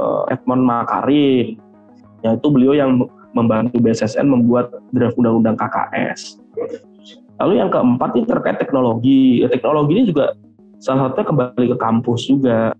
uh, 0.00 0.24
Edmond 0.32 0.64
Makarin, 0.64 1.60
yaitu 2.24 2.46
beliau 2.48 2.72
yang 2.72 3.04
membantu 3.36 3.76
BSSN 3.82 4.30
membuat 4.30 4.72
draft 4.96 5.18
undang-undang 5.20 5.60
KKS. 5.60 6.40
Lalu 7.42 7.52
yang 7.60 7.68
keempat 7.68 8.14
ini 8.14 8.24
terkait 8.24 8.56
teknologi. 8.62 9.42
Ya, 9.44 9.50
teknologi 9.50 9.92
ini 9.92 10.04
juga 10.08 10.32
salah 10.78 11.10
satunya 11.10 11.26
kembali 11.28 11.66
ke 11.74 11.76
kampus 11.76 12.20
juga. 12.30 12.72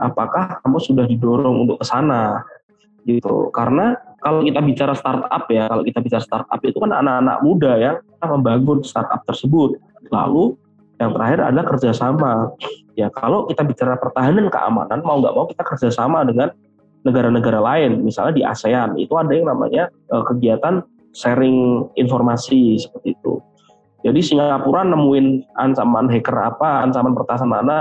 Apakah 0.00 0.58
kampus 0.64 0.90
sudah 0.90 1.06
didorong 1.06 1.68
untuk 1.68 1.78
ke 1.78 1.86
sana? 1.86 2.42
Gitu. 3.06 3.52
Karena 3.54 3.94
kalau 4.22 4.40
kita 4.46 4.62
bicara 4.62 4.94
startup 4.94 5.44
ya, 5.50 5.66
kalau 5.66 5.82
kita 5.82 5.98
bicara 5.98 6.22
startup 6.22 6.60
itu 6.62 6.78
kan 6.78 6.94
anak-anak 6.94 7.38
muda 7.42 7.72
yang 7.74 7.96
membangun 8.22 8.78
startup 8.86 9.26
tersebut. 9.26 9.82
Lalu 10.14 10.54
yang 11.02 11.10
terakhir 11.18 11.38
adalah 11.42 11.66
kerjasama. 11.74 12.32
Ya 12.94 13.10
kalau 13.10 13.50
kita 13.50 13.66
bicara 13.66 13.98
pertahanan 13.98 14.46
keamanan, 14.46 15.02
mau 15.02 15.18
nggak 15.18 15.34
mau 15.34 15.50
kita 15.50 15.66
kerjasama 15.66 16.22
dengan 16.22 16.54
negara-negara 17.02 17.58
lain. 17.58 18.06
Misalnya 18.06 18.32
di 18.38 18.42
ASEAN 18.46 18.94
itu 18.94 19.10
ada 19.18 19.34
yang 19.34 19.50
namanya 19.50 19.90
uh, 20.14 20.22
kegiatan 20.22 20.86
sharing 21.10 21.90
informasi 21.98 22.78
seperti 22.78 23.18
itu. 23.18 23.42
Jadi 24.06 24.22
Singapura 24.22 24.86
nemuin 24.86 25.50
ancaman 25.58 26.06
hacker 26.06 26.34
apa, 26.34 26.86
ancaman 26.86 27.14
pertahanan 27.14 27.50
mana, 27.50 27.78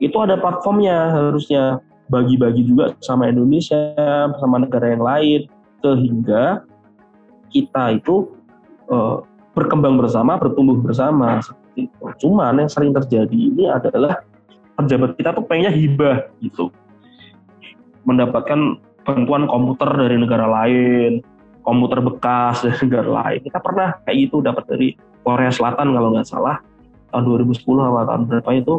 itu 0.00 0.16
ada 0.16 0.40
platformnya 0.40 1.12
harusnya 1.12 1.80
bagi-bagi 2.08 2.68
juga 2.68 2.92
sama 3.00 3.28
Indonesia, 3.32 3.96
sama 4.40 4.60
negara 4.60 4.92
yang 4.92 5.04
lain 5.04 5.48
sehingga 5.92 6.64
kita 7.52 8.00
itu 8.00 8.32
uh, 8.88 9.20
berkembang 9.52 10.00
bersama, 10.00 10.40
bertumbuh 10.40 10.80
bersama 10.80 11.38
seperti 11.44 11.86
itu. 11.86 12.04
Cuman 12.26 12.64
yang 12.64 12.70
sering 12.72 12.90
terjadi 12.96 13.36
ini 13.36 13.68
adalah 13.70 14.24
pejabat 14.74 15.14
kita 15.14 15.30
tuh 15.36 15.44
pengennya 15.46 15.70
hibah 15.70 16.26
gitu, 16.42 16.72
mendapatkan 18.02 18.80
bantuan 19.04 19.46
komputer 19.46 19.90
dari 19.94 20.16
negara 20.18 20.48
lain, 20.48 21.22
komputer 21.62 22.02
bekas 22.02 22.64
dari 22.66 22.78
negara 22.88 23.10
lain. 23.22 23.38
Kita 23.44 23.58
pernah 23.62 23.88
kayak 24.02 24.16
gitu 24.18 24.42
dapat 24.42 24.64
dari 24.66 24.88
Korea 25.22 25.52
Selatan 25.52 25.94
kalau 25.94 26.10
nggak 26.16 26.28
salah. 26.28 26.58
tahun 27.14 27.46
2010 27.46 27.62
atau 27.78 28.02
tahun 28.10 28.22
berapa 28.26 28.50
itu 28.58 28.74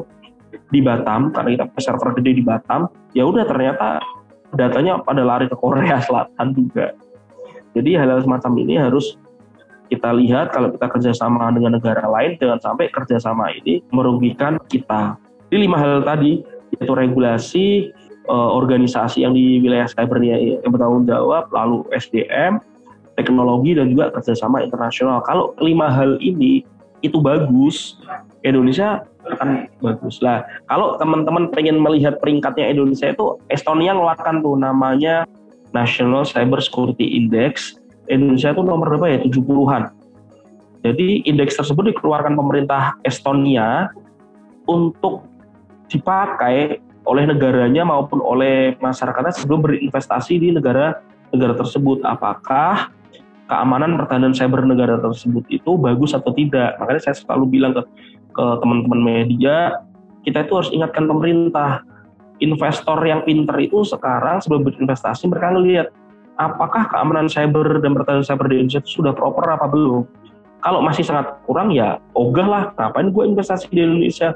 di 0.67 0.83
Batam 0.83 1.31
karena 1.31 1.49
kita 1.55 1.65
server 1.79 2.19
gede 2.19 2.31
di 2.35 2.43
Batam 2.43 2.91
ya 3.15 3.23
udah 3.23 3.47
ternyata 3.47 4.03
datanya 4.55 4.99
pada 5.03 5.21
lari 5.21 5.45
ke 5.51 5.55
Korea 5.55 5.99
Selatan 6.01 6.55
juga. 6.55 6.95
Jadi 7.75 7.91
hal-hal 7.99 8.23
semacam 8.23 8.51
ini 8.63 8.79
harus 8.79 9.19
kita 9.91 10.09
lihat 10.17 10.49
kalau 10.49 10.73
kita 10.73 10.87
kerjasama 10.89 11.53
dengan 11.53 11.77
negara 11.77 12.07
lain 12.09 12.39
jangan 12.41 12.57
sampai 12.57 12.89
kerjasama 12.89 13.53
ini 13.53 13.83
merugikan 13.93 14.57
kita. 14.65 15.19
Di 15.51 15.61
lima 15.61 15.77
hal 15.77 16.01
tadi 16.01 16.41
yaitu 16.73 16.93
regulasi 16.95 17.67
eh, 18.25 18.49
organisasi 18.55 19.21
yang 19.27 19.35
di 19.37 19.61
wilayah 19.61 19.85
cybernya 19.91 20.63
yang 20.65 20.71
bertanggung 20.73 21.05
jawab 21.05 21.51
lalu 21.53 21.85
SDM 21.93 22.57
teknologi 23.15 23.77
dan 23.77 23.91
juga 23.91 24.11
kerjasama 24.11 24.63
internasional. 24.65 25.23
Kalau 25.23 25.55
lima 25.61 25.87
hal 25.87 26.19
ini 26.19 26.65
itu 27.03 27.21
bagus 27.21 27.99
Indonesia 28.41 29.05
akan 29.33 29.49
bagus 29.81 30.21
lah. 30.21 30.45
Kalau 30.69 30.99
teman-teman 31.01 31.49
pengen 31.49 31.81
melihat 31.81 32.21
peringkatnya 32.21 32.69
Indonesia 32.69 33.09
itu 33.09 33.41
Estonia 33.49 33.97
ngeluarkan 33.97 34.45
tuh 34.45 34.55
namanya 34.59 35.25
National 35.73 36.23
Cyber 36.23 36.61
Security 36.61 37.17
Index. 37.17 37.75
Indonesia 38.05 38.53
itu 38.53 38.61
nomor 38.61 38.93
berapa 38.93 39.17
ya? 39.17 39.17
70-an. 39.25 39.91
Jadi 40.85 41.25
indeks 41.25 41.57
tersebut 41.57 41.89
dikeluarkan 41.89 42.37
pemerintah 42.37 42.93
Estonia 43.01 43.89
untuk 44.69 45.25
dipakai 45.89 46.77
oleh 47.05 47.23
negaranya 47.25 47.85
maupun 47.85 48.21
oleh 48.21 48.77
masyarakatnya 48.81 49.33
sebelum 49.33 49.65
berinvestasi 49.65 50.41
di 50.41 50.49
negara 50.53 51.01
negara 51.33 51.57
tersebut. 51.57 52.01
Apakah 52.05 52.93
keamanan 53.49 53.97
pertahanan 53.97 54.33
cyber 54.33 54.65
negara 54.65 54.97
tersebut 55.01 55.45
itu 55.49 55.77
bagus 55.77 56.13
atau 56.13 56.33
tidak? 56.33 56.77
Makanya 56.81 57.01
saya 57.01 57.15
selalu 57.17 57.45
bilang 57.49 57.73
ke 57.73 57.81
ke 58.35 58.45
teman-teman 58.59 59.01
media, 59.01 59.79
kita 60.27 60.43
itu 60.43 60.53
harus 60.59 60.71
ingatkan 60.75 61.07
pemerintah. 61.07 61.81
Investor 62.43 62.99
yang 63.07 63.23
pinter 63.23 63.55
itu 63.63 63.87
sekarang 63.87 64.43
sebelum 64.43 64.67
berinvestasi 64.67 65.31
mereka 65.31 65.55
ngelihat 65.55 65.87
apakah 66.35 66.91
keamanan 66.91 67.31
cyber 67.31 67.79
dan 67.79 67.95
pertahanan 67.95 68.27
cyber 68.27 68.51
di 68.51 68.59
Indonesia 68.59 68.83
itu 68.83 68.99
sudah 68.99 69.15
proper 69.15 69.55
apa 69.55 69.71
belum. 69.71 70.03
Kalau 70.59 70.83
masih 70.83 71.07
sangat 71.07 71.39
kurang 71.47 71.71
ya 71.71 71.95
ogah 72.11 72.43
lah, 72.43 72.63
ngapain 72.75 73.07
gue 73.13 73.23
investasi 73.23 73.71
di 73.71 73.79
Indonesia? 73.79 74.35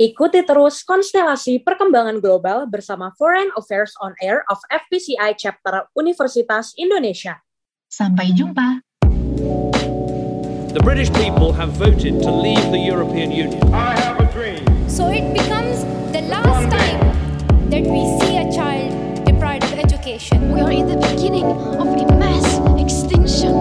Ikuti 0.00 0.40
terus 0.48 0.80
konstelasi 0.80 1.60
perkembangan 1.60 2.24
global 2.24 2.64
bersama 2.64 3.12
Foreign 3.20 3.52
Affairs 3.52 3.92
on 4.00 4.16
Air 4.24 4.48
of 4.48 4.56
FPCI 4.72 5.36
Chapter 5.36 5.92
Universitas 5.92 6.72
Indonesia. 6.80 7.36
Sampai 7.92 8.32
jumpa. 8.32 8.80
The 10.72 10.80
British 10.80 11.12
people 11.12 11.52
have 11.52 11.76
voted 11.76 12.16
to 12.24 12.32
leave 12.32 12.64
the 12.72 12.80
European 12.80 13.28
Union. 13.28 13.60
I 13.76 13.92
have 14.00 14.16
a 14.16 14.28
dream. 14.32 14.64
So 14.88 15.12
it 15.12 15.36
becomes 15.36 15.84
the 16.16 16.24
last 16.32 16.72
time 16.72 17.04
that 17.68 17.84
we 17.84 18.00
see 18.24 18.40
a 18.40 18.48
child 18.48 18.96
deprived 19.28 19.68
of 19.68 19.76
education. 19.76 20.48
We 20.48 20.64
are 20.64 20.72
in 20.72 20.88
the 20.88 20.96
beginning 20.96 21.44
of 21.76 21.92
a 21.92 22.08
mass 22.16 22.56
extinction. 22.80 23.52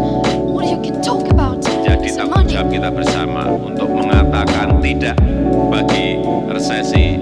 What 0.56 0.71
you 0.71 0.80
can 0.80 1.04
talk 1.04 1.28
about? 1.28 1.68
Jadi 2.00 2.16
tanggung 2.16 2.48
jawab 2.48 2.72
kita 2.72 2.88
bersama 2.96 3.44
untuk 3.52 3.92
mengatakan 3.92 4.80
tidak 4.80 5.20
bagi 5.68 6.16
resesi 6.48 7.20